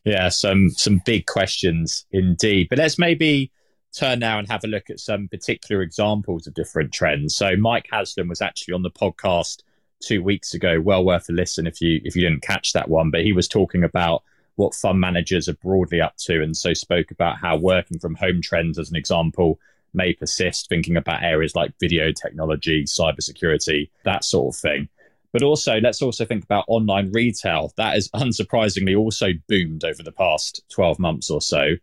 Yeah, 0.03 0.29
some 0.29 0.69
some 0.69 1.01
big 1.05 1.25
questions 1.25 2.05
indeed. 2.11 2.67
But 2.69 2.79
let's 2.79 2.97
maybe 2.97 3.51
turn 3.93 4.19
now 4.19 4.39
and 4.39 4.47
have 4.49 4.63
a 4.63 4.67
look 4.67 4.89
at 4.89 4.99
some 4.99 5.27
particular 5.27 5.81
examples 5.81 6.47
of 6.47 6.53
different 6.53 6.93
trends. 6.93 7.35
So 7.35 7.55
Mike 7.57 7.87
Haslam 7.91 8.29
was 8.29 8.41
actually 8.41 8.73
on 8.73 8.83
the 8.83 8.91
podcast 8.91 9.63
two 10.01 10.23
weeks 10.23 10.53
ago. 10.53 10.81
Well 10.81 11.05
worth 11.05 11.29
a 11.29 11.33
listen 11.33 11.67
if 11.67 11.81
you 11.81 12.01
if 12.03 12.15
you 12.15 12.23
didn't 12.23 12.43
catch 12.43 12.73
that 12.73 12.89
one. 12.89 13.11
But 13.11 13.23
he 13.23 13.33
was 13.33 13.47
talking 13.47 13.83
about 13.83 14.23
what 14.55 14.75
fund 14.75 14.99
managers 14.99 15.47
are 15.47 15.55
broadly 15.55 16.01
up 16.01 16.17
to, 16.17 16.41
and 16.41 16.55
so 16.55 16.73
spoke 16.73 17.11
about 17.11 17.37
how 17.37 17.57
working 17.57 17.99
from 17.99 18.15
home 18.15 18.41
trends, 18.41 18.77
as 18.77 18.89
an 18.89 18.95
example, 18.95 19.59
may 19.93 20.13
persist. 20.13 20.69
Thinking 20.69 20.97
about 20.97 21.23
areas 21.23 21.55
like 21.55 21.73
video 21.79 22.11
technology, 22.11 22.83
cybersecurity, 22.83 23.89
that 24.03 24.23
sort 24.23 24.55
of 24.55 24.59
thing. 24.59 24.89
But 25.31 25.43
also, 25.43 25.79
let's 25.79 26.01
also 26.01 26.25
think 26.25 26.43
about 26.43 26.65
online 26.67 27.11
retail. 27.11 27.71
That 27.77 27.93
has 27.93 28.09
unsurprisingly 28.15 28.97
also 28.97 29.29
boomed 29.47 29.83
over 29.83 30.03
the 30.03 30.11
past 30.11 30.61
12 30.69 30.99
months 30.99 31.29
or 31.29 31.41
so. 31.41 31.75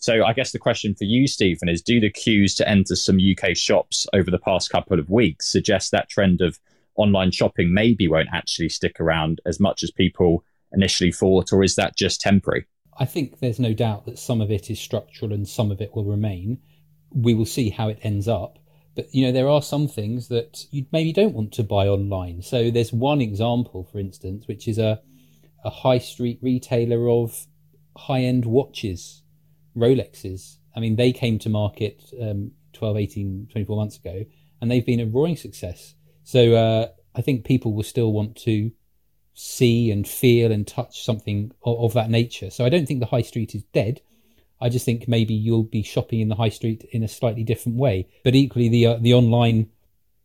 So, 0.00 0.24
I 0.24 0.32
guess 0.32 0.52
the 0.52 0.58
question 0.58 0.94
for 0.94 1.04
you, 1.04 1.26
Stephen, 1.26 1.68
is 1.68 1.82
do 1.82 2.00
the 2.00 2.10
queues 2.10 2.54
to 2.56 2.68
enter 2.68 2.94
some 2.94 3.18
UK 3.18 3.56
shops 3.56 4.06
over 4.12 4.30
the 4.30 4.38
past 4.38 4.70
couple 4.70 4.98
of 4.98 5.10
weeks 5.10 5.50
suggest 5.50 5.90
that 5.90 6.08
trend 6.08 6.40
of 6.40 6.58
online 6.98 7.30
shopping 7.30 7.72
maybe 7.72 8.08
won't 8.08 8.28
actually 8.32 8.68
stick 8.68 9.00
around 9.00 9.40
as 9.46 9.58
much 9.58 9.82
as 9.82 9.90
people 9.90 10.44
initially 10.72 11.12
thought, 11.12 11.52
or 11.52 11.62
is 11.62 11.76
that 11.76 11.96
just 11.96 12.20
temporary? 12.20 12.66
I 12.98 13.04
think 13.04 13.38
there's 13.38 13.60
no 13.60 13.72
doubt 13.72 14.06
that 14.06 14.18
some 14.18 14.40
of 14.40 14.50
it 14.50 14.70
is 14.70 14.80
structural 14.80 15.32
and 15.32 15.48
some 15.48 15.70
of 15.70 15.80
it 15.80 15.94
will 15.94 16.04
remain. 16.04 16.58
We 17.12 17.32
will 17.32 17.46
see 17.46 17.70
how 17.70 17.88
it 17.88 18.00
ends 18.02 18.28
up. 18.28 18.58
But 18.96 19.14
you 19.14 19.24
know, 19.24 19.32
there 19.32 19.48
are 19.48 19.62
some 19.62 19.86
things 19.86 20.28
that 20.28 20.66
you 20.72 20.84
maybe 20.90 21.12
don't 21.12 21.34
want 21.34 21.52
to 21.52 21.62
buy 21.62 21.86
online. 21.86 22.42
So 22.42 22.70
there's 22.70 22.92
one 22.92 23.20
example, 23.20 23.84
for 23.84 23.98
instance, 23.98 24.48
which 24.48 24.66
is 24.66 24.78
a 24.78 25.00
a 25.64 25.70
high 25.70 25.98
street 25.98 26.38
retailer 26.42 27.08
of 27.08 27.46
high 27.96 28.22
end 28.22 28.44
watches, 28.44 29.22
Rolexes. 29.76 30.56
I 30.74 30.80
mean, 30.80 30.96
they 30.96 31.12
came 31.12 31.38
to 31.40 31.48
market 31.48 32.02
um, 32.20 32.52
12, 32.72 32.96
18, 32.96 33.48
24 33.50 33.76
months 33.76 33.96
ago, 33.96 34.24
and 34.60 34.70
they've 34.70 34.86
been 34.86 35.00
a 35.00 35.06
roaring 35.06 35.36
success. 35.36 35.94
So 36.28 36.52
uh, 36.56 36.88
I 37.14 37.22
think 37.22 37.46
people 37.46 37.72
will 37.72 37.82
still 37.82 38.12
want 38.12 38.36
to 38.42 38.70
see 39.32 39.90
and 39.90 40.06
feel 40.06 40.52
and 40.52 40.66
touch 40.66 41.02
something 41.02 41.52
of, 41.64 41.78
of, 41.80 41.94
that 41.94 42.10
nature. 42.10 42.50
So 42.50 42.66
I 42.66 42.68
don't 42.68 42.84
think 42.84 43.00
the 43.00 43.06
high 43.06 43.22
street 43.22 43.54
is 43.54 43.62
dead. 43.72 44.02
I 44.60 44.68
just 44.68 44.84
think 44.84 45.08
maybe 45.08 45.32
you'll 45.32 45.62
be 45.62 45.82
shopping 45.82 46.20
in 46.20 46.28
the 46.28 46.34
high 46.34 46.50
street 46.50 46.86
in 46.92 47.02
a 47.02 47.08
slightly 47.08 47.44
different 47.44 47.78
way. 47.78 48.08
But 48.24 48.34
equally, 48.34 48.68
the 48.68 48.86
uh, 48.88 48.98
the 49.00 49.14
online 49.14 49.70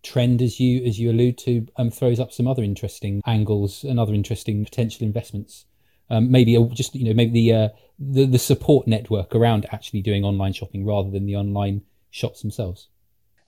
trend, 0.01 0.41
as 0.41 0.59
you 0.59 0.83
as 0.83 0.99
you 0.99 1.09
allude 1.09 1.37
to, 1.37 1.67
um, 1.77 1.89
throws 1.89 2.19
up 2.19 2.33
some 2.33 2.49
other 2.49 2.63
interesting 2.63 3.21
angles 3.25 3.85
and 3.85 3.97
other 3.97 4.13
interesting 4.13 4.65
potential 4.65 5.05
investments. 5.05 5.63
Um, 6.09 6.29
maybe 6.29 6.57
just 6.73 6.95
you 6.95 7.05
know 7.05 7.13
maybe 7.13 7.31
the, 7.31 7.53
uh, 7.53 7.69
the 7.97 8.25
the 8.25 8.39
support 8.39 8.87
network 8.87 9.33
around 9.33 9.67
actually 9.71 10.01
doing 10.01 10.25
online 10.25 10.51
shopping 10.51 10.85
rather 10.85 11.09
than 11.09 11.27
the 11.27 11.37
online 11.37 11.83
shops 12.11 12.41
themselves. 12.41 12.89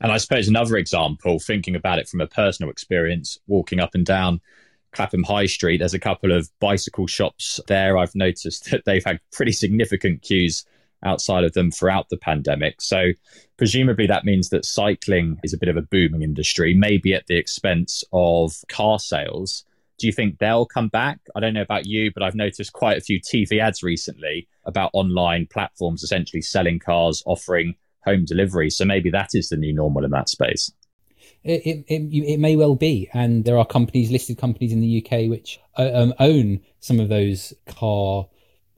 And 0.02 0.12
I 0.12 0.18
suppose 0.18 0.48
another 0.48 0.78
example, 0.78 1.40
thinking 1.40 1.76
about 1.76 2.00
it 2.00 2.08
from 2.08 2.22
a 2.22 2.28
personal 2.28 2.70
experience, 2.70 3.40
walking 3.48 3.80
up 3.80 3.96
and 3.96 4.06
down 4.06 4.42
Clapham 4.92 5.24
High 5.24 5.46
Street, 5.46 5.78
there's 5.78 5.94
a 5.94 6.00
couple 6.00 6.32
of 6.32 6.50
bicycle 6.60 7.08
shops 7.08 7.60
there. 7.68 7.98
I've 7.98 8.16
noticed 8.16 8.70
that 8.72 8.86
they've 8.86 9.04
had 9.04 9.20
pretty 9.32 9.52
significant 9.52 10.22
queues 10.22 10.66
outside 11.04 11.44
of 11.44 11.54
them 11.54 11.72
throughout 11.72 12.10
the 12.10 12.18
pandemic. 12.18 12.82
So, 12.82 13.12
presumably, 13.58 14.08
that 14.08 14.26
means 14.26 14.50
that 14.50 14.66
cycling 14.66 15.40
is 15.44 15.54
a 15.54 15.58
bit 15.58 15.70
of 15.70 15.78
a 15.78 15.82
booming 15.82 16.24
industry, 16.24 16.74
maybe 16.74 17.14
at 17.14 17.28
the 17.28 17.38
expense 17.38 18.04
of 18.12 18.54
car 18.70 19.00
sales. 19.00 19.66
Do 19.98 20.08
you 20.08 20.14
think 20.14 20.40
they'll 20.40 20.66
come 20.66 20.90
back? 20.90 21.20
I 21.36 21.40
don't 21.40 21.54
know 21.54 21.62
about 21.62 21.86
you, 21.86 22.12
but 22.12 22.24
I've 22.24 22.36
noticed 22.36 22.74
quite 22.74 22.98
a 22.98 23.02
few 23.02 23.22
TV 23.22 23.62
ads 23.62 23.82
recently 23.82 24.48
about 24.66 24.90
online 24.94 25.48
platforms 25.48 26.04
essentially 26.04 26.42
selling 26.42 26.80
cars, 26.80 27.24
offering 27.26 27.76
home 28.06 28.26
delivery. 28.26 28.70
So 28.70 28.86
maybe 28.86 29.10
that 29.12 29.30
is 29.34 29.50
the 29.50 29.58
new 29.58 29.74
normal 29.74 30.06
in 30.06 30.12
that 30.12 30.30
space. 30.30 30.72
It, 31.44 31.86
it, 31.88 32.10
it, 32.12 32.40
may 32.40 32.56
well 32.56 32.76
be. 32.76 33.08
And 33.14 33.46
there 33.46 33.58
are 33.58 33.66
companies, 33.66 34.10
listed 34.10 34.38
companies 34.38 34.74
in 34.74 34.82
the 34.82 35.06
UK, 35.06 35.30
which 35.30 35.60
uh, 35.78 35.92
um, 35.94 36.14
own 36.20 36.62
some 36.80 37.00
of 37.00 37.10
those 37.10 37.54
car 37.68 38.28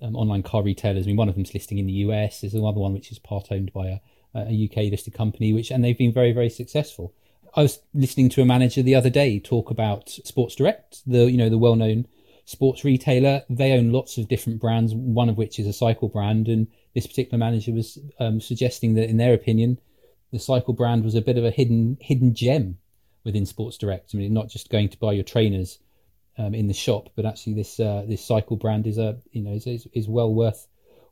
um, 0.02 0.16
online 0.16 0.44
car 0.44 0.64
retailers. 0.64 1.06
I 1.06 1.08
mean, 1.08 1.16
one 1.16 1.30
of 1.30 1.36
them's 1.36 1.54
listing 1.54 1.78
in 1.78 1.88
the 1.88 1.94
US. 1.94 2.42
There's 2.42 2.54
another 2.54 2.80
one 2.80 2.94
which 2.94 3.12
is 3.12 3.20
part 3.20 3.48
owned 3.52 3.72
by 3.74 3.88
a, 3.88 4.00
a 4.36 4.70
UK 4.70 4.92
listed 4.92 5.14
company, 5.14 5.54
which 5.54 5.72
and 5.72 5.84
they've 5.84 5.98
been 5.98 6.14
very 6.14 6.34
very 6.34 6.50
successful. 6.50 7.14
I 7.56 7.62
was 7.62 7.80
listening 7.94 8.30
to 8.30 8.42
a 8.42 8.46
manager 8.46 8.84
the 8.84 8.96
other 8.96 9.10
day 9.10 9.40
talk 9.40 9.72
about 9.72 10.10
Sports 10.10 10.56
Direct, 10.56 11.02
the 11.08 11.32
you 11.32 11.38
know 11.38 11.50
the 11.50 11.58
well 11.58 11.76
known 11.76 12.08
sports 12.46 12.84
retailer. 12.84 13.44
They 13.50 13.74
own 13.74 13.92
lots 13.92 14.18
of 14.18 14.28
different 14.28 14.60
brands, 14.60 14.94
one 14.94 15.30
of 15.30 15.38
which 15.38 15.60
is 15.60 15.68
a 15.68 15.74
cycle 15.74 16.10
brand, 16.10 16.48
and 16.48 16.68
this 16.98 17.06
particular 17.06 17.38
manager 17.38 17.72
was 17.72 18.00
um, 18.20 18.42
suggesting 18.42 18.96
that 18.96 19.08
in 19.08 19.18
their 19.18 19.36
opinion, 19.36 19.80
the 20.32 20.40
cycle 20.40 20.74
brand 20.74 21.04
was 21.04 21.14
a 21.14 21.22
bit 21.22 21.38
of 21.38 21.46
a 21.46 21.52
hidden 21.52 21.96
hidden 22.02 22.34
gem 22.34 22.80
within 23.24 23.46
Sports 23.46 23.78
Direct. 23.78 24.16
I 24.16 24.18
mean, 24.18 24.34
not 24.34 24.50
just 24.50 24.72
going 24.72 24.90
to 24.90 24.98
buy 24.98 25.14
your 25.14 25.24
trainers 25.24 25.78
um, 26.40 26.56
in 26.56 26.66
the 26.66 26.74
shop, 26.74 27.10
but 27.16 27.24
actually 27.24 27.54
this 27.54 27.80
uh, 27.80 28.04
this 28.08 28.26
cycle 28.26 28.58
brand 28.58 28.88
is 28.88 28.98
a 28.98 29.16
you 29.32 29.44
know 29.44 29.52
is, 29.52 29.68
is, 29.68 29.88
is 29.94 30.08
well 30.08 30.34
worth 30.34 30.68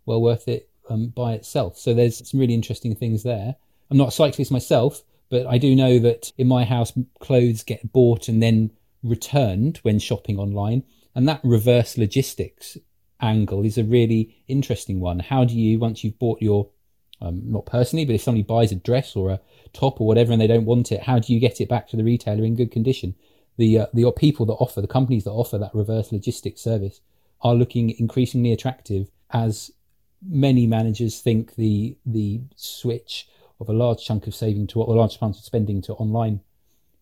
well 0.07 0.23
worth 0.23 0.47
it 0.47 0.67
um, 0.89 1.09
by 1.09 1.33
itself. 1.33 1.77
So 1.77 1.93
there's 1.93 2.27
some 2.27 2.39
really 2.39 2.55
interesting 2.55 2.95
things 2.95 3.21
there. 3.21 3.55
I'm 3.91 3.97
not 3.97 4.07
a 4.07 4.11
cyclist 4.11 4.51
myself, 4.51 5.03
but 5.29 5.45
I 5.45 5.59
do 5.59 5.75
know 5.75 5.99
that 5.99 6.31
in 6.35 6.47
my 6.47 6.65
house 6.65 6.93
clothes 7.19 7.61
get 7.61 7.93
bought 7.93 8.27
and 8.27 8.41
then 8.41 8.71
returned 9.03 9.77
when 9.83 9.99
shopping 9.99 10.39
online, 10.39 10.81
and 11.13 11.29
that 11.29 11.41
reverse 11.43 11.95
logistics 11.95 12.75
angle 13.21 13.65
is 13.65 13.77
a 13.77 13.83
really 13.83 14.43
interesting 14.47 14.99
one. 14.99 15.19
How 15.19 15.45
do 15.45 15.55
you 15.55 15.79
once 15.79 16.03
you've 16.03 16.19
bought 16.19 16.41
your 16.41 16.69
um, 17.21 17.41
not 17.45 17.65
personally, 17.65 18.05
but 18.05 18.15
if 18.15 18.21
somebody 18.21 18.43
buys 18.43 18.71
a 18.71 18.75
dress 18.75 19.15
or 19.15 19.31
a 19.31 19.39
top 19.71 20.01
or 20.01 20.07
whatever 20.07 20.33
and 20.33 20.41
they 20.41 20.47
don't 20.47 20.65
want 20.65 20.91
it, 20.91 21.03
how 21.03 21.17
do 21.19 21.33
you 21.33 21.39
get 21.39 21.61
it 21.61 21.69
back 21.69 21.87
to 21.89 21.97
the 21.97 22.03
retailer 22.03 22.43
in 22.43 22.55
good 22.55 22.71
condition? 22.71 23.15
the 23.57 23.79
uh, 23.79 23.85
the 23.93 24.11
people 24.11 24.45
that 24.45 24.53
offer 24.53 24.81
the 24.81 24.87
companies 24.87 25.23
that 25.23 25.31
offer 25.31 25.57
that 25.57 25.73
reverse 25.73 26.11
logistics 26.11 26.61
service 26.61 27.01
are 27.41 27.55
looking 27.55 27.91
increasingly 27.99 28.51
attractive 28.51 29.09
as 29.31 29.71
many 30.27 30.67
managers 30.67 31.21
think 31.21 31.55
the 31.55 31.97
the 32.05 32.41
switch 32.55 33.27
of 33.59 33.69
a 33.69 33.73
large 33.73 34.03
chunk 34.03 34.27
of 34.27 34.35
saving 34.35 34.67
to 34.67 34.81
a 34.81 34.83
large 34.83 35.17
amount 35.17 35.37
of 35.37 35.43
spending 35.43 35.81
to 35.81 35.93
online 35.93 36.41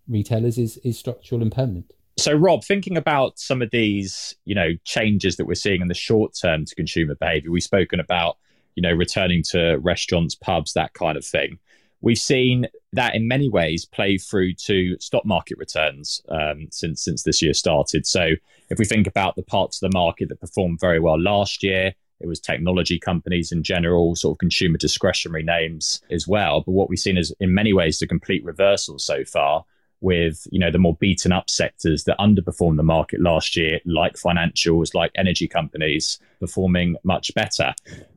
retailers 0.07 0.57
is 0.57 0.77
is 0.77 0.97
structural 0.97 1.41
and 1.41 1.51
permanent. 1.51 1.93
So, 2.17 2.33
Rob, 2.33 2.63
thinking 2.63 2.95
about 2.95 3.39
some 3.39 3.61
of 3.61 3.71
these, 3.71 4.35
you 4.45 4.53
know, 4.53 4.69
changes 4.85 5.37
that 5.37 5.45
we're 5.45 5.55
seeing 5.55 5.81
in 5.81 5.87
the 5.87 5.95
short 5.95 6.35
term 6.39 6.65
to 6.65 6.75
consumer 6.75 7.15
behaviour, 7.15 7.51
we've 7.51 7.63
spoken 7.63 7.99
about, 7.99 8.37
you 8.75 8.83
know, 8.83 8.91
returning 8.91 9.41
to 9.49 9.77
restaurants, 9.77 10.35
pubs, 10.35 10.73
that 10.73 10.93
kind 10.93 11.17
of 11.17 11.25
thing. 11.25 11.57
We've 12.01 12.17
seen 12.17 12.67
that 12.91 13.15
in 13.15 13.27
many 13.27 13.49
ways 13.49 13.85
play 13.85 14.17
through 14.17 14.55
to 14.65 14.99
stock 14.99 15.25
market 15.25 15.57
returns 15.57 16.21
um, 16.29 16.67
since 16.69 17.03
since 17.03 17.23
this 17.23 17.41
year 17.41 17.53
started. 17.53 18.05
So 18.05 18.31
if 18.69 18.77
we 18.77 18.85
think 18.85 19.07
about 19.07 19.35
the 19.35 19.43
parts 19.43 19.81
of 19.81 19.89
the 19.89 19.97
market 19.97 20.29
that 20.29 20.41
performed 20.41 20.79
very 20.79 20.99
well 20.99 21.19
last 21.19 21.63
year, 21.63 21.93
it 22.19 22.27
was 22.27 22.39
technology 22.39 22.99
companies 22.99 23.51
in 23.51 23.63
general, 23.63 24.15
sort 24.15 24.35
of 24.35 24.39
consumer 24.39 24.77
discretionary 24.77 25.43
names 25.43 26.01
as 26.11 26.27
well. 26.27 26.61
But 26.61 26.73
what 26.73 26.89
we've 26.89 26.99
seen 26.99 27.17
is 27.17 27.33
in 27.39 27.53
many 27.53 27.73
ways 27.73 27.99
the 27.99 28.07
complete 28.07 28.43
reversal 28.43 28.99
so 28.99 29.25
far 29.25 29.65
with 30.03 30.45
you 30.51 30.59
know 30.59 30.69
the 30.69 30.77
more 30.77 30.95
beaten 30.97 31.31
up 31.31 31.49
sectors 31.49 32.03
that 32.03 32.19
underperformed 32.19 32.77
the 32.77 32.83
market 32.83 33.21
last 33.21 33.55
year 33.55 33.79
like 33.85 34.15
financials 34.15 34.93
like 34.93 35.11
energy 35.15 35.47
companies 35.47 36.19
performing 36.39 36.95
much 37.03 37.33
better. 37.33 37.73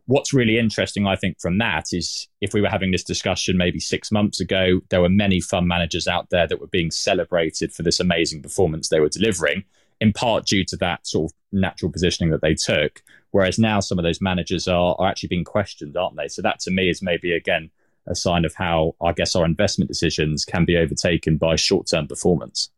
What's 0.07 0.35
really 0.35 0.59
interesting 0.59 1.07
i 1.07 1.16
think 1.16 1.40
from 1.40 1.59
that 1.59 1.87
is 1.93 2.28
if 2.40 2.52
we 2.52 2.61
were 2.61 2.69
having 2.69 2.90
this 2.90 3.05
discussion 3.05 3.57
maybe 3.57 3.81
6 3.81 4.12
months 4.12 4.40
ago 4.40 4.81
there 4.90 5.00
were 5.00 5.09
many 5.09 5.40
fund 5.40 5.66
managers 5.66 6.07
out 6.07 6.31
there 6.31 6.47
that 6.47 6.61
were 6.61 6.66
being 6.66 6.90
celebrated 6.90 7.73
for 7.73 7.83
this 7.83 8.00
amazing 8.00 8.43
performance 8.43 8.88
they 8.88 9.00
were 9.00 9.09
delivering 9.09 9.64
in 10.00 10.12
part 10.12 10.47
due 10.47 10.64
to 10.64 10.76
that 10.76 11.07
sort 11.07 11.31
of 11.31 11.37
natural 11.52 11.90
positioning 11.90 12.31
that 12.31 12.43
they 12.43 12.55
took. 12.55 13.02
Whereas 13.31 13.59
now 13.59 13.81
some 13.81 13.99
of 13.99 14.02
those 14.02 14.21
managers 14.21 14.69
are, 14.69 14.95
are 14.99 15.09
actually 15.09 15.28
being 15.28 15.45
questioned 15.45 15.97
aren't 15.97 16.16
they? 16.16 16.28
So 16.28 16.43
that 16.43 16.61
to 16.61 16.71
me 16.71 16.88
is 16.88 17.02
maybe 17.02 17.33
again 17.33 17.71
a 18.06 18.14
sign 18.14 18.44
of 18.44 18.54
how 18.54 18.94
I 19.02 19.12
guess 19.12 19.34
our 19.36 19.44
investment 19.44 19.88
decisions 19.88 20.44
can 20.44 20.64
be 20.64 20.76
overtaken 20.76 21.36
by 21.36 21.56
short 21.56 21.88
term 21.88 22.06
performance. 22.06 22.70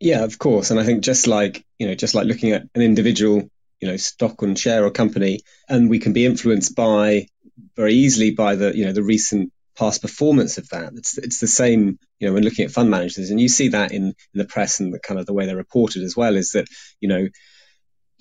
Yeah, 0.00 0.24
of 0.24 0.38
course. 0.38 0.70
And 0.70 0.78
I 0.78 0.84
think 0.84 1.02
just 1.02 1.26
like, 1.26 1.64
you 1.78 1.86
know, 1.86 1.94
just 1.94 2.14
like 2.14 2.26
looking 2.26 2.52
at 2.52 2.64
an 2.74 2.82
individual, 2.82 3.48
you 3.80 3.88
know, 3.88 3.96
stock 3.96 4.42
and 4.42 4.58
share 4.58 4.84
or 4.84 4.90
company, 4.90 5.40
and 5.68 5.88
we 5.88 5.98
can 5.98 6.12
be 6.12 6.26
influenced 6.26 6.74
by 6.74 7.28
very 7.76 7.94
easily 7.94 8.32
by 8.32 8.56
the, 8.56 8.76
you 8.76 8.84
know, 8.84 8.92
the 8.92 9.02
recent 9.02 9.52
past 9.76 10.02
performance 10.02 10.58
of 10.58 10.68
that. 10.70 10.92
It's 10.94 11.18
it's 11.18 11.40
the 11.40 11.46
same, 11.46 11.98
you 12.18 12.28
know, 12.28 12.34
when 12.34 12.44
looking 12.44 12.64
at 12.64 12.70
fund 12.70 12.90
managers, 12.90 13.30
and 13.30 13.40
you 13.40 13.48
see 13.48 13.68
that 13.68 13.92
in, 13.92 14.06
in 14.06 14.14
the 14.34 14.44
press 14.44 14.80
and 14.80 14.92
the 14.92 14.98
kind 14.98 15.18
of 15.18 15.26
the 15.26 15.32
way 15.32 15.46
they're 15.46 15.56
reported 15.56 16.02
as 16.02 16.16
well, 16.16 16.36
is 16.36 16.52
that, 16.52 16.66
you 17.00 17.08
know, 17.08 17.28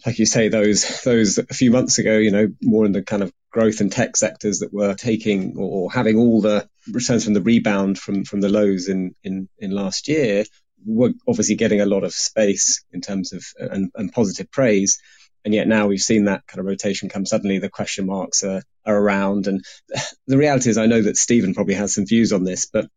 like 0.05 0.19
you 0.19 0.25
say, 0.25 0.49
those 0.49 1.01
those 1.03 1.37
a 1.37 1.45
few 1.45 1.71
months 1.71 1.97
ago, 1.97 2.17
you 2.17 2.31
know, 2.31 2.47
more 2.61 2.85
in 2.85 2.91
the 2.91 3.03
kind 3.03 3.23
of 3.23 3.31
growth 3.53 3.79
and 3.79 3.91
tech 3.91 4.17
sectors 4.17 4.60
that 4.60 4.74
were 4.74 4.95
taking 4.95 5.55
or, 5.57 5.91
having 5.91 6.17
all 6.17 6.41
the 6.41 6.67
returns 6.91 7.24
from 7.24 7.33
the 7.33 7.41
rebound 7.41 7.98
from 7.98 8.25
from 8.25 8.41
the 8.41 8.50
lows 8.50 8.89
in 8.89 9.15
in, 9.24 9.48
in 9.60 9.72
last 9.72 10.07
year 10.10 10.43
were 10.86 11.12
obviously 11.27 11.55
getting 11.55 11.79
a 11.79 11.86
lot 11.86 12.03
of 12.03 12.13
space 12.13 12.83
in 12.91 13.00
terms 13.00 13.31
of 13.31 13.45
and, 13.57 13.91
and 13.95 14.12
positive 14.12 14.51
praise. 14.51 15.00
And 15.45 15.53
yet 15.53 15.67
now 15.67 15.88
we've 15.88 16.01
seen 16.01 16.25
that 16.25 16.45
kind 16.48 16.60
of 16.60 16.65
rotation 16.65 17.10
come. 17.10 17.25
Suddenly 17.25 17.60
the 17.60 17.69
question 17.69 18.05
marks 18.05 18.43
are, 18.43 18.63
are 18.86 18.98
around. 18.98 19.48
And 19.48 19.63
the 20.27 20.38
reality 20.38 20.69
is, 20.69 20.77
I 20.77 20.88
know 20.88 21.01
that 21.01 21.17
Stephen 21.17 21.53
probably 21.53 21.75
has 21.75 21.93
some 21.93 22.05
views 22.05 22.33
on 22.33 22.43
this, 22.43 22.65
but 22.65 22.88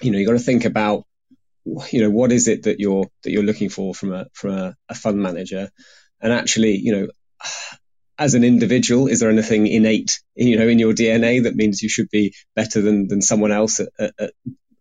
you 0.00 0.10
know, 0.10 0.18
you've 0.18 0.28
got 0.28 0.38
to 0.38 0.44
think 0.44 0.64
about, 0.64 1.04
you 1.64 2.00
know, 2.00 2.10
what 2.10 2.32
is 2.32 2.48
it 2.48 2.64
that 2.64 2.80
you're, 2.80 3.06
that 3.22 3.30
you're 3.30 3.44
looking 3.44 3.68
for 3.68 3.94
from 3.94 4.12
a, 4.12 4.26
from 4.32 4.50
a, 4.52 4.76
a 4.88 4.94
fund 4.94 5.18
manager? 5.18 5.70
And 6.20 6.32
actually, 6.32 6.76
you 6.76 6.92
know, 6.96 7.08
as 8.18 8.34
an 8.34 8.44
individual, 8.44 9.08
is 9.08 9.20
there 9.20 9.30
anything 9.30 9.66
innate, 9.66 10.20
you 10.34 10.58
know, 10.58 10.68
in 10.68 10.78
your 10.78 10.92
DNA 10.92 11.44
that 11.44 11.56
means 11.56 11.82
you 11.82 11.88
should 11.88 12.08
be 12.10 12.34
better 12.54 12.80
than, 12.80 13.08
than 13.08 13.22
someone 13.22 13.52
else 13.52 13.80
at, 13.80 13.88
at, 13.98 14.14
at 14.18 14.32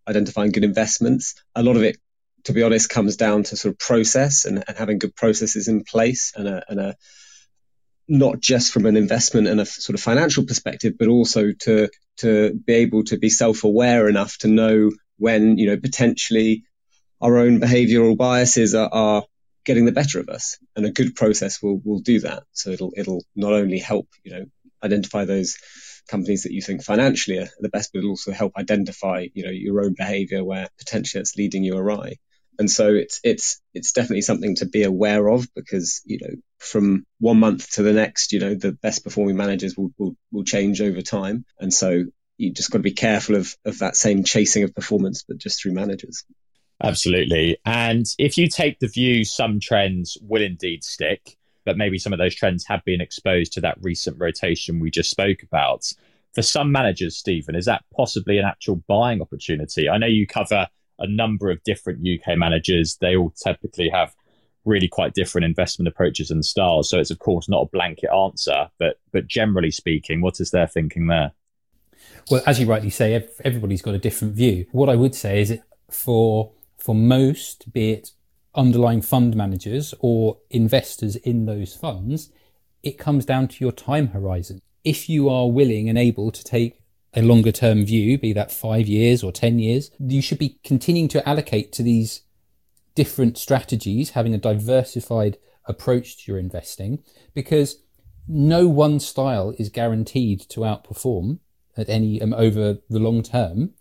identifying 0.08 0.52
good 0.52 0.64
investments? 0.64 1.36
A 1.56 1.64
lot 1.64 1.76
of 1.76 1.84
it 1.84 1.98
to 2.46 2.54
be 2.54 2.64
honest, 2.64 2.90
comes 2.90 3.16
down 3.16 3.44
to 3.44 3.56
sort 3.56 3.74
of 3.74 3.80
process 3.80 4.46
and, 4.46 4.64
and 4.68 4.78
having 4.78 5.00
good 5.00 5.16
processes 5.16 5.68
in 5.68 5.84
place 5.84 6.34
and 6.36 6.48
a, 6.48 6.64
and 6.68 6.80
a 6.80 6.96
not 8.08 8.40
just 8.40 8.74
from 8.74 8.86
an 8.86 8.98
investment 8.98 9.48
and 9.48 9.62
a 9.62 9.66
sort 9.66 9.94
of 9.94 10.02
financial 10.02 10.46
perspective, 10.46 10.94
but 10.98 11.08
also 11.08 11.52
to 11.60 11.90
to 12.18 12.54
be 12.66 12.74
able 12.74 13.04
to 13.06 13.18
be 13.18 13.30
self-aware 13.30 14.10
enough 14.10 14.38
to 14.40 14.48
know 14.48 14.92
when 15.18 15.58
you 15.58 15.68
know 15.68 15.78
potentially 15.78 16.64
our 17.22 17.38
own 17.38 17.60
behavioural 17.60 18.18
biases 18.18 18.74
are, 18.74 18.90
are 18.92 19.24
getting 19.66 19.86
the 19.86 19.92
better 19.92 20.20
of 20.20 20.30
us, 20.30 20.58
and 20.76 20.86
a 20.86 20.92
good 20.92 21.16
process 21.16 21.62
will 21.62 21.80
will 21.84 22.00
do 22.00 22.20
that. 22.22 22.44
So 22.52 22.72
it'll 22.72 22.92
it'll 22.96 23.24
not 23.36 23.54
only 23.54 23.80
help 23.80 24.08
you 24.24 24.34
know 24.34 24.46
identify 24.84 25.26
those 25.26 25.58
companies 26.10 26.44
that 26.44 26.52
you 26.52 26.62
think 26.62 26.84
financially 26.84 27.40
are 27.40 27.50
the 27.60 27.70
best, 27.70 27.92
but 27.94 28.00
it'll 28.00 28.12
also 28.12 28.32
help 28.32 28.54
identify 28.58 29.28
you 29.34 29.44
know 29.44 29.52
your 29.52 29.82
own 29.84 29.94
behaviour 29.98 30.44
where 30.44 30.68
potentially 30.78 31.22
it's 31.22 31.36
leading 31.36 31.64
you 31.64 31.78
awry. 31.78 32.18
And 32.60 32.70
so 32.70 32.94
it's 32.94 33.20
it's 33.24 33.62
it's 33.74 33.94
definitely 33.94 34.22
something 34.22 34.56
to 34.58 34.66
be 34.66 34.84
aware 34.84 35.28
of 35.28 35.48
because 35.56 36.02
you 36.06 36.20
know 36.22 36.36
from 36.60 37.06
one 37.20 37.40
month 37.40 37.72
to 37.72 37.84
the 37.84 37.94
next 37.94 38.34
you 38.34 38.40
know 38.40 38.56
the 38.56 38.74
best 38.74 39.04
performing 39.04 39.38
managers 39.38 39.76
will 39.78 39.92
will, 39.98 40.16
will 40.32 40.44
change 40.44 40.82
over 40.82 41.02
time. 41.02 41.46
And 41.60 41.74
so 41.74 42.06
you 42.38 42.52
just 42.52 42.72
got 42.72 42.80
to 42.80 42.84
be 42.84 42.94
careful 42.94 43.36
of 43.36 43.56
of 43.66 43.80
that 43.80 43.96
same 43.96 44.24
chasing 44.24 44.64
of 44.64 44.76
performance 44.76 45.24
but 45.28 45.38
just 45.38 45.62
through 45.62 45.74
managers 45.74 46.24
absolutely 46.84 47.58
and 47.66 48.08
if 48.18 48.38
you 48.38 48.48
take 48.48 48.80
the 48.80 48.88
view 48.88 49.24
some 49.24 49.60
trends 49.60 50.18
will 50.22 50.42
indeed 50.42 50.84
stick 50.84 51.38
but 51.66 51.78
maybe 51.78 51.98
some 51.98 52.14
of 52.14 52.20
those 52.20 52.36
trends 52.36 52.66
have 52.66 52.84
been 52.86 53.02
exposed 53.02 53.54
to 53.54 53.62
that 53.62 53.78
recent 53.82 54.18
rotation 54.20 54.80
we 54.80 54.90
just 54.90 55.10
spoke 55.10 55.44
about 55.44 55.92
for 56.34 56.42
some 56.42 56.72
managers 56.72 57.18
stephen 57.18 57.56
is 57.56 57.66
that 57.66 57.84
possibly 57.96 58.38
an 58.38 58.46
actual 58.46 58.78
buying 58.88 59.22
opportunity 59.22 59.90
i 59.90 59.98
know 59.98 60.08
you 60.08 60.26
cover 60.26 60.68
a 61.02 61.08
number 61.08 61.50
of 61.50 61.62
different 61.64 62.08
UK 62.08 62.38
managers. 62.38 62.98
They 63.02 63.16
all 63.16 63.32
typically 63.32 63.90
have 63.90 64.16
really 64.64 64.88
quite 64.88 65.14
different 65.14 65.46
investment 65.46 65.88
approaches 65.88 66.30
and 66.30 66.46
styles. 66.46 66.90
So 66.90 67.00
it's 67.00 67.12
of 67.12 67.20
course 67.20 67.50
not 67.50 67.64
a 67.64 67.66
blanket 67.66 68.12
answer, 68.12 68.70
but 68.80 69.00
but 69.12 69.28
generally 69.28 69.72
speaking, 69.72 70.22
what 70.22 70.40
is 70.40 70.52
their 70.52 70.68
thinking 70.68 71.08
there? 71.08 71.34
Well, 72.30 72.44
as 72.46 72.60
you 72.60 72.68
rightly 72.68 72.92
say, 72.92 73.28
everybody's 73.44 73.82
got 73.82 73.96
a 73.96 74.00
different 74.00 74.36
view. 74.36 74.68
What 74.72 74.90
I 74.90 74.96
would 74.96 75.16
say 75.16 75.42
is 75.42 75.60
for 75.90 76.52
for 76.82 76.96
most, 76.96 77.72
be 77.72 77.92
it 77.92 78.12
underlying 78.56 79.02
fund 79.02 79.36
managers 79.36 79.94
or 80.00 80.40
investors 80.50 81.16
in 81.18 81.46
those 81.46 81.76
funds, 81.76 82.32
it 82.82 82.98
comes 82.98 83.24
down 83.24 83.48
to 83.48 83.64
your 83.64 83.72
time 83.72 84.08
horizon. 84.08 84.62
If 84.84 85.08
you 85.08 85.30
are 85.30 85.48
willing 85.48 85.88
and 85.88 85.98
able 85.98 86.32
to 86.32 86.44
take 86.44 86.82
a 87.14 87.22
longer 87.22 87.52
term 87.52 87.86
view, 87.86 88.18
be 88.18 88.34
that 88.34 88.52
five 88.52 88.88
years 88.88 89.24
or 89.24 89.32
10 89.32 89.60
years, 89.60 89.92
you 90.00 90.24
should 90.24 90.40
be 90.40 90.58
continuing 90.64 91.08
to 91.10 91.28
allocate 91.30 91.72
to 91.74 91.84
these 91.84 92.22
different 92.96 93.38
strategies, 93.38 94.12
having 94.12 94.34
a 94.34 94.40
diversified 94.40 95.38
approach 95.66 96.18
to 96.18 96.32
your 96.32 96.40
investing, 96.40 97.04
because 97.36 97.84
no 98.28 98.68
one 98.68 99.00
style 99.00 99.54
is 99.60 99.70
guaranteed 99.70 100.42
to 100.50 100.62
outperform 100.62 101.40
at 101.78 101.90
any 101.90 102.20
um, 102.22 102.34
over 102.34 102.80
the 102.90 103.00
long 103.00 103.22
term. 103.22 103.76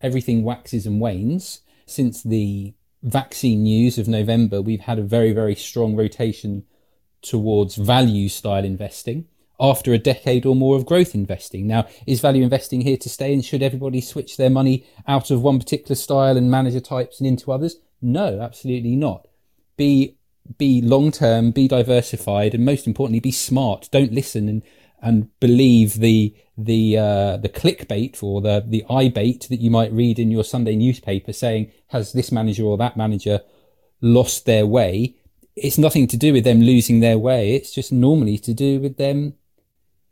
Everything 0.00 0.42
waxes 0.42 0.86
and 0.86 1.00
wanes. 1.00 1.60
Since 1.86 2.22
the 2.22 2.74
vaccine 3.02 3.62
news 3.62 3.98
of 3.98 4.08
November, 4.08 4.60
we've 4.60 4.80
had 4.80 4.98
a 4.98 5.02
very, 5.02 5.32
very 5.32 5.54
strong 5.54 5.94
rotation 5.96 6.64
towards 7.22 7.76
value 7.76 8.28
style 8.28 8.64
investing 8.64 9.26
after 9.58 9.92
a 9.92 9.98
decade 9.98 10.44
or 10.44 10.54
more 10.54 10.76
of 10.76 10.84
growth 10.84 11.14
investing. 11.14 11.66
Now, 11.66 11.86
is 12.06 12.20
value 12.20 12.42
investing 12.42 12.82
here 12.82 12.96
to 12.98 13.08
stay 13.08 13.32
and 13.32 13.44
should 13.44 13.62
everybody 13.62 14.00
switch 14.00 14.36
their 14.36 14.50
money 14.50 14.86
out 15.06 15.30
of 15.30 15.42
one 15.42 15.58
particular 15.58 15.94
style 15.94 16.36
and 16.36 16.50
manager 16.50 16.80
types 16.80 17.20
and 17.20 17.26
into 17.26 17.52
others? 17.52 17.76
No, 18.02 18.40
absolutely 18.40 18.96
not. 18.96 19.28
Be 19.76 20.16
be 20.58 20.80
long 20.80 21.10
term, 21.10 21.50
be 21.50 21.66
diversified, 21.66 22.54
and 22.54 22.64
most 22.64 22.86
importantly, 22.86 23.20
be 23.20 23.32
smart. 23.32 23.88
Don't 23.90 24.12
listen 24.12 24.48
and 24.48 24.62
and 25.02 25.28
believe 25.40 25.94
the 25.94 26.34
the 26.58 26.96
uh, 26.96 27.36
the 27.36 27.48
clickbait 27.48 28.22
or 28.22 28.40
the 28.40 28.64
the 28.66 28.84
eye 28.88 29.08
bait 29.08 29.46
that 29.50 29.60
you 29.60 29.70
might 29.70 29.92
read 29.92 30.18
in 30.18 30.30
your 30.30 30.44
Sunday 30.44 30.76
newspaper 30.76 31.32
saying 31.32 31.70
has 31.88 32.12
this 32.12 32.32
manager 32.32 32.64
or 32.64 32.78
that 32.78 32.96
manager 32.96 33.40
lost 34.00 34.46
their 34.46 34.66
way. 34.66 35.16
It's 35.54 35.78
nothing 35.78 36.06
to 36.08 36.16
do 36.16 36.32
with 36.32 36.44
them 36.44 36.60
losing 36.60 37.00
their 37.00 37.18
way. 37.18 37.54
It's 37.54 37.74
just 37.74 37.92
normally 37.92 38.38
to 38.38 38.52
do 38.52 38.80
with 38.80 38.96
them 38.96 39.34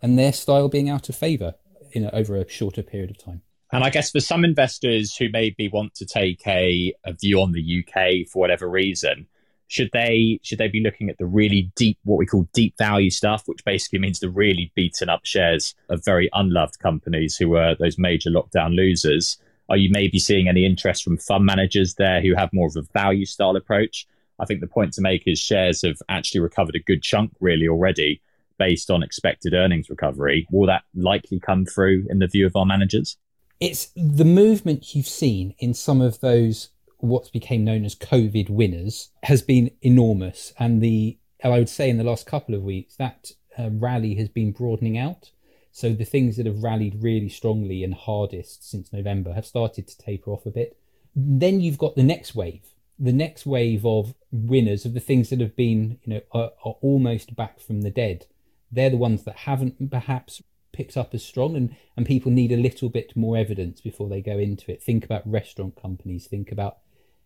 and 0.00 0.18
their 0.18 0.33
style 0.33 0.68
being 0.68 0.90
out 0.90 1.09
of 1.09 1.16
favour 1.16 1.54
in 1.92 2.04
a, 2.04 2.11
over 2.11 2.37
a 2.37 2.48
shorter 2.48 2.83
period 2.83 3.11
of 3.11 3.18
time. 3.18 3.42
And 3.72 3.83
I 3.83 3.90
guess 3.90 4.11
for 4.11 4.20
some 4.20 4.44
investors 4.44 5.16
who 5.16 5.28
maybe 5.30 5.68
want 5.68 5.94
to 5.96 6.07
take 6.07 6.46
a, 6.46 6.94
a 7.04 7.12
view 7.12 7.40
on 7.40 7.52
the 7.52 7.85
UK 7.85 8.28
for 8.28 8.38
whatever 8.38 8.68
reason, 8.68 9.26
should 9.68 9.90
they 9.92 10.38
should 10.42 10.59
they 10.59 10.68
be 10.68 10.83
looking 10.83 11.09
at 11.09 11.18
the 11.18 11.27
really 11.27 11.72
deep 11.74 11.98
what 12.05 12.18
we 12.18 12.27
call 12.27 12.48
deep 12.53 12.74
value 12.79 13.11
stuff, 13.11 13.42
which 13.46 13.64
basically 13.64 13.98
means 13.98 14.20
the 14.20 14.31
really 14.31 14.72
beaten 14.74 15.09
up 15.09 15.24
shares 15.24 15.74
of 15.88 16.05
very 16.05 16.29
unloved 16.33 16.79
companies 16.79 17.37
who 17.37 17.48
were 17.48 17.74
those 17.79 17.98
major 17.98 18.31
lockdown 18.31 18.74
losers? 18.74 19.38
Are 19.68 19.77
you 19.77 19.88
maybe 19.90 20.18
seeing 20.18 20.48
any 20.48 20.66
interest 20.66 21.03
from 21.03 21.16
fund 21.16 21.46
managers 21.46 21.94
there 21.94 22.20
who 22.20 22.35
have 22.35 22.50
more 22.53 22.68
of 22.68 22.77
a 22.77 22.83
value 22.92 23.24
style 23.24 23.57
approach? 23.57 24.07
I 24.38 24.44
think 24.44 24.61
the 24.61 24.66
point 24.66 24.92
to 24.94 25.00
make 25.00 25.22
is 25.27 25.38
shares 25.38 25.83
have 25.83 25.98
actually 26.09 26.40
recovered 26.40 26.74
a 26.74 26.81
good 26.81 27.03
chunk 27.03 27.33
really 27.40 27.68
already 27.68 28.20
based 28.59 28.90
on 28.90 29.03
expected 29.03 29.55
earnings 29.55 29.88
recovery. 29.88 30.46
Will 30.50 30.66
that 30.66 30.83
likely 30.94 31.40
come 31.40 31.64
through 31.64 32.07
in 32.11 32.18
the 32.18 32.27
view 32.27 32.46
of 32.46 32.55
our 32.57 32.66
managers? 32.66 33.16
It's 33.61 33.90
the 33.96 34.24
movement 34.24 34.94
you've 34.94 35.07
seen 35.07 35.55
in 35.59 35.74
some 35.74 36.00
of 36.00 36.20
those 36.20 36.68
what 37.05 37.33
became 37.33 37.64
known 37.64 37.85
as 37.85 37.95
COVID 37.95 38.51
winners 38.51 39.11
has 39.25 39.43
been 39.43 39.71
enormous, 39.83 40.53
and 40.59 40.83
the 40.83 41.19
I 41.43 41.51
would 41.51 41.69
say 41.69 41.90
in 41.90 41.99
the 41.99 42.05
last 42.05 42.27
couple 42.27 42.55
of 42.55 42.62
weeks 42.62 42.97
that 42.97 43.33
uh, 43.59 43.69
rally 43.71 44.14
has 44.14 44.29
been 44.29 44.53
broadening 44.53 44.97
out. 44.97 45.31
So 45.73 45.93
the 45.93 46.05
things 46.05 46.37
that 46.37 46.47
have 46.47 46.62
rallied 46.62 47.03
really 47.03 47.29
strongly 47.29 47.83
and 47.83 47.95
hardest 47.95 48.69
since 48.69 48.93
November 48.93 49.33
have 49.35 49.45
started 49.45 49.88
to 49.88 49.99
taper 49.99 50.33
off 50.33 50.47
a 50.47 50.51
bit. 50.51 50.79
Then 51.17 51.61
you've 51.61 51.79
got 51.79 51.97
the 51.97 52.05
next 52.05 52.35
wave, 52.35 52.75
the 52.99 53.12
next 53.12 53.45
wave 53.45 53.85
of 53.85 54.14
winners 54.31 54.85
of 54.85 54.95
the 54.95 55.01
things 55.01 55.31
that 55.31 55.40
have 55.40 55.57
been, 55.57 55.99
you 56.05 56.14
know, 56.14 56.21
are, 56.33 56.53
are 56.64 56.77
almost 56.81 57.35
back 57.35 57.61
from 57.61 57.83
the 57.83 57.90
dead 57.90 58.27
they're 58.75 58.90
the 58.90 58.97
ones 58.97 59.25
that 59.25 59.37
haven't 59.38 59.90
perhaps 59.90 60.43
picked 60.73 60.97
up 60.97 61.14
as 61.14 61.25
strong 61.25 61.55
and, 61.55 61.77
and 61.97 62.05
people 62.05 62.33
need 62.33 62.51
a 62.51 62.57
little 62.57 62.88
bit 62.88 63.17
more 63.17 63.37
evidence 63.37 63.81
before 63.81 64.09
they 64.09 64.21
go 64.21 64.38
into 64.38 64.73
it. 64.73 64.83
Think 64.83 65.05
about 65.05 65.31
restaurant 65.31 65.81
companies, 65.81 66.27
think 66.27 66.51
about 66.51 66.79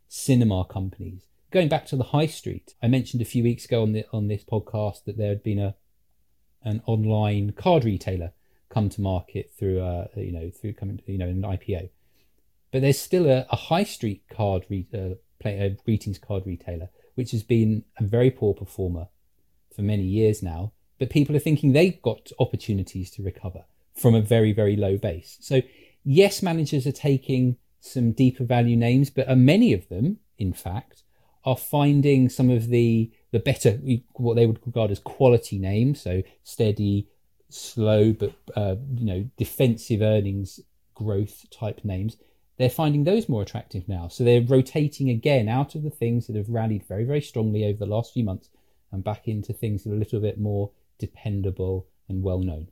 cinema 0.09 0.65
companies. 0.65 1.27
Going 1.51 1.69
back 1.69 1.87
to 1.87 1.97
the 1.97 2.05
high 2.05 2.27
street, 2.27 2.75
I 2.83 2.89
mentioned 2.89 3.23
a 3.23 3.27
few 3.27 3.43
weeks 3.43 3.65
ago 3.65 3.83
on 3.83 3.93
the 3.93 4.05
on 4.13 4.29
this 4.29 4.45
podcast 4.45 5.05
that 5.05 5.17
there 5.17 5.29
had 5.29 5.43
been 5.43 5.59
a 5.59 5.75
an 6.63 6.83
online 6.87 7.53
card 7.53 7.85
retailer 7.85 8.33
come 8.69 8.89
to 8.91 9.01
market 9.01 9.53
through 9.59 9.81
a 9.81 10.09
you 10.17 10.33
know 10.33 10.51
through 10.51 10.75
coming 10.75 11.01
you 11.07 11.19
know 11.19 11.29
an 11.29 11.43
IPO, 11.43 11.91
but 12.73 12.83
there's 12.83 13.01
still 13.01 13.29
a, 13.29 13.47
a 13.51 13.57
high 13.57 13.85
street 13.85 14.23
card 14.31 14.67
re, 14.69 14.87
uh, 14.93 15.15
play, 15.41 15.59
a 15.59 15.71
greetings 15.71 16.19
card 16.19 16.45
retailer 16.47 16.89
which 17.15 17.33
has 17.33 17.43
been 17.43 17.85
a 17.99 18.05
very 18.05 18.31
poor 18.31 18.55
performer 18.55 19.09
for 19.75 19.83
many 19.83 20.05
years 20.05 20.43
now 20.43 20.73
but 20.99 21.11
people 21.11 21.35
are 21.35 21.41
thinking 21.41 21.73
they've 21.73 22.03
got 22.03 22.31
opportunities 22.39 23.11
to 23.13 23.23
recover 23.23 23.65
from 23.95 24.15
a 24.15 24.21
very, 24.21 24.53
very 24.53 24.77
low 24.77 24.97
base. 24.97 25.39
So, 25.41 25.63
yes, 26.05 26.43
managers 26.43 26.87
are 26.87 26.93
taking 26.93 27.57
some 27.81 28.13
deeper 28.13 28.45
value 28.45 28.77
names, 28.77 29.11
but 29.11 29.37
many 29.37 29.73
of 29.73 29.89
them, 29.89 30.19
in 30.37 30.53
fact, 30.53 31.03
are 31.45 31.57
finding 31.57 32.29
some 32.29 32.51
of 32.51 32.69
the 32.69 33.11
the 33.31 33.39
better 33.39 33.79
what 34.15 34.35
they 34.35 34.47
would 34.47 34.61
regard 34.67 34.91
as 34.91 34.99
quality 34.99 35.59
names, 35.59 36.01
so 36.01 36.23
steady, 36.43 37.09
slow, 37.49 38.13
but 38.13 38.33
uh, 38.57 38.77
you 38.95 39.07
know 39.07 39.31
defensive 39.37 40.03
earnings 40.03 40.61
growth 40.95 41.47
type 41.51 41.85
names. 41.85 42.17
They're 42.57 42.69
finding 42.69 43.05
those 43.05 43.29
more 43.29 43.43
attractive 43.43 43.89
now, 43.89 44.09
so 44.09 44.25
they're 44.25 44.43
rotating 44.43 45.09
again 45.11 45.49
out 45.49 45.75
of 45.75 45.85
the 45.85 45.91
things 45.91 46.27
that 46.27 46.37
have 46.37 46.49
rallied 46.49 46.85
very, 46.89 47.05
very 47.05 47.21
strongly 47.21 47.65
over 47.65 47.79
the 47.79 47.87
last 47.87 48.13
few 48.13 48.25
months 48.25 48.49
and 48.91 49.05
back 49.05 49.29
into 49.29 49.53
things 49.53 49.85
that 49.85 49.91
are 49.91 49.97
a 49.97 49.99
little 49.99 50.21
bit 50.21 50.41
more 50.41 50.71
dependable, 50.99 51.87
and 52.09 52.23
well 52.23 52.41
known. 52.41 52.69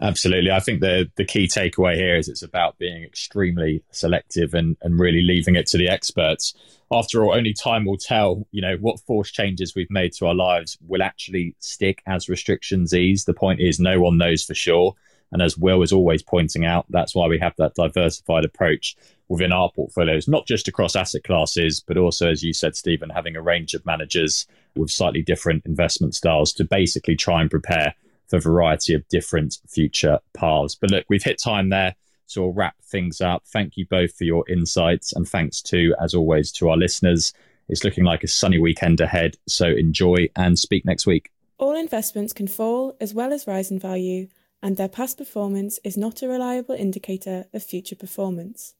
Absolutely. 0.00 0.50
I 0.50 0.60
think 0.60 0.80
the 0.80 1.10
the 1.16 1.24
key 1.24 1.46
takeaway 1.46 1.94
here 1.94 2.16
is 2.16 2.28
it's 2.28 2.42
about 2.42 2.78
being 2.78 3.02
extremely 3.02 3.82
selective 3.92 4.52
and, 4.52 4.76
and 4.82 5.00
really 5.00 5.22
leaving 5.22 5.56
it 5.56 5.66
to 5.68 5.78
the 5.78 5.88
experts. 5.88 6.54
After 6.90 7.24
all, 7.24 7.34
only 7.34 7.54
time 7.54 7.86
will 7.86 7.96
tell, 7.96 8.46
you 8.52 8.60
know, 8.60 8.76
what 8.76 9.00
force 9.00 9.30
changes 9.30 9.74
we've 9.74 9.90
made 9.90 10.12
to 10.14 10.26
our 10.26 10.34
lives 10.34 10.76
will 10.86 11.02
actually 11.02 11.56
stick 11.60 12.02
as 12.06 12.28
restrictions 12.28 12.92
ease. 12.92 13.24
The 13.24 13.34
point 13.34 13.60
is 13.60 13.80
no 13.80 13.98
one 14.00 14.18
knows 14.18 14.44
for 14.44 14.54
sure. 14.54 14.94
And 15.32 15.42
as 15.42 15.58
Will 15.58 15.82
is 15.82 15.92
always 15.92 16.22
pointing 16.22 16.64
out, 16.64 16.86
that's 16.90 17.14
why 17.14 17.26
we 17.26 17.38
have 17.40 17.54
that 17.58 17.74
diversified 17.74 18.44
approach 18.44 18.96
within 19.28 19.50
our 19.50 19.70
portfolios, 19.72 20.28
not 20.28 20.46
just 20.46 20.68
across 20.68 20.94
asset 20.94 21.24
classes, 21.24 21.82
but 21.84 21.96
also, 21.96 22.30
as 22.30 22.44
you 22.44 22.52
said, 22.52 22.76
Stephen, 22.76 23.10
having 23.10 23.34
a 23.34 23.42
range 23.42 23.74
of 23.74 23.84
managers 23.84 24.46
with 24.76 24.90
slightly 24.90 25.22
different 25.22 25.66
investment 25.66 26.14
styles 26.14 26.52
to 26.52 26.64
basically 26.64 27.16
try 27.16 27.40
and 27.40 27.50
prepare 27.50 27.94
for 28.28 28.36
a 28.36 28.40
variety 28.40 28.94
of 28.94 29.06
different 29.08 29.58
future 29.68 30.18
paths. 30.34 30.74
But 30.74 30.90
look, 30.90 31.06
we've 31.08 31.22
hit 31.22 31.40
time 31.42 31.70
there. 31.70 31.94
So 32.26 32.42
we'll 32.42 32.52
wrap 32.52 32.74
things 32.82 33.20
up. 33.20 33.44
Thank 33.46 33.76
you 33.76 33.86
both 33.86 34.14
for 34.16 34.24
your 34.24 34.44
insights. 34.48 35.12
And 35.12 35.28
thanks 35.28 35.62
to, 35.62 35.94
as 36.00 36.14
always, 36.14 36.50
to 36.52 36.68
our 36.68 36.76
listeners. 36.76 37.32
It's 37.68 37.84
looking 37.84 38.04
like 38.04 38.24
a 38.24 38.28
sunny 38.28 38.58
weekend 38.58 39.00
ahead. 39.00 39.36
So 39.46 39.66
enjoy 39.66 40.28
and 40.36 40.58
speak 40.58 40.84
next 40.84 41.06
week. 41.06 41.30
All 41.58 41.74
investments 41.74 42.32
can 42.32 42.48
fall 42.48 42.96
as 43.00 43.14
well 43.14 43.32
as 43.32 43.46
rise 43.46 43.70
in 43.70 43.78
value, 43.78 44.28
and 44.62 44.76
their 44.76 44.88
past 44.88 45.18
performance 45.18 45.78
is 45.84 45.96
not 45.96 46.22
a 46.22 46.28
reliable 46.28 46.74
indicator 46.74 47.46
of 47.54 47.62
future 47.62 47.96
performance. 47.96 48.74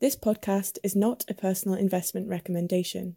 This 0.00 0.16
podcast 0.16 0.78
is 0.82 0.94
not 0.94 1.24
a 1.28 1.34
personal 1.34 1.76
investment 1.76 2.28
recommendation. 2.28 3.10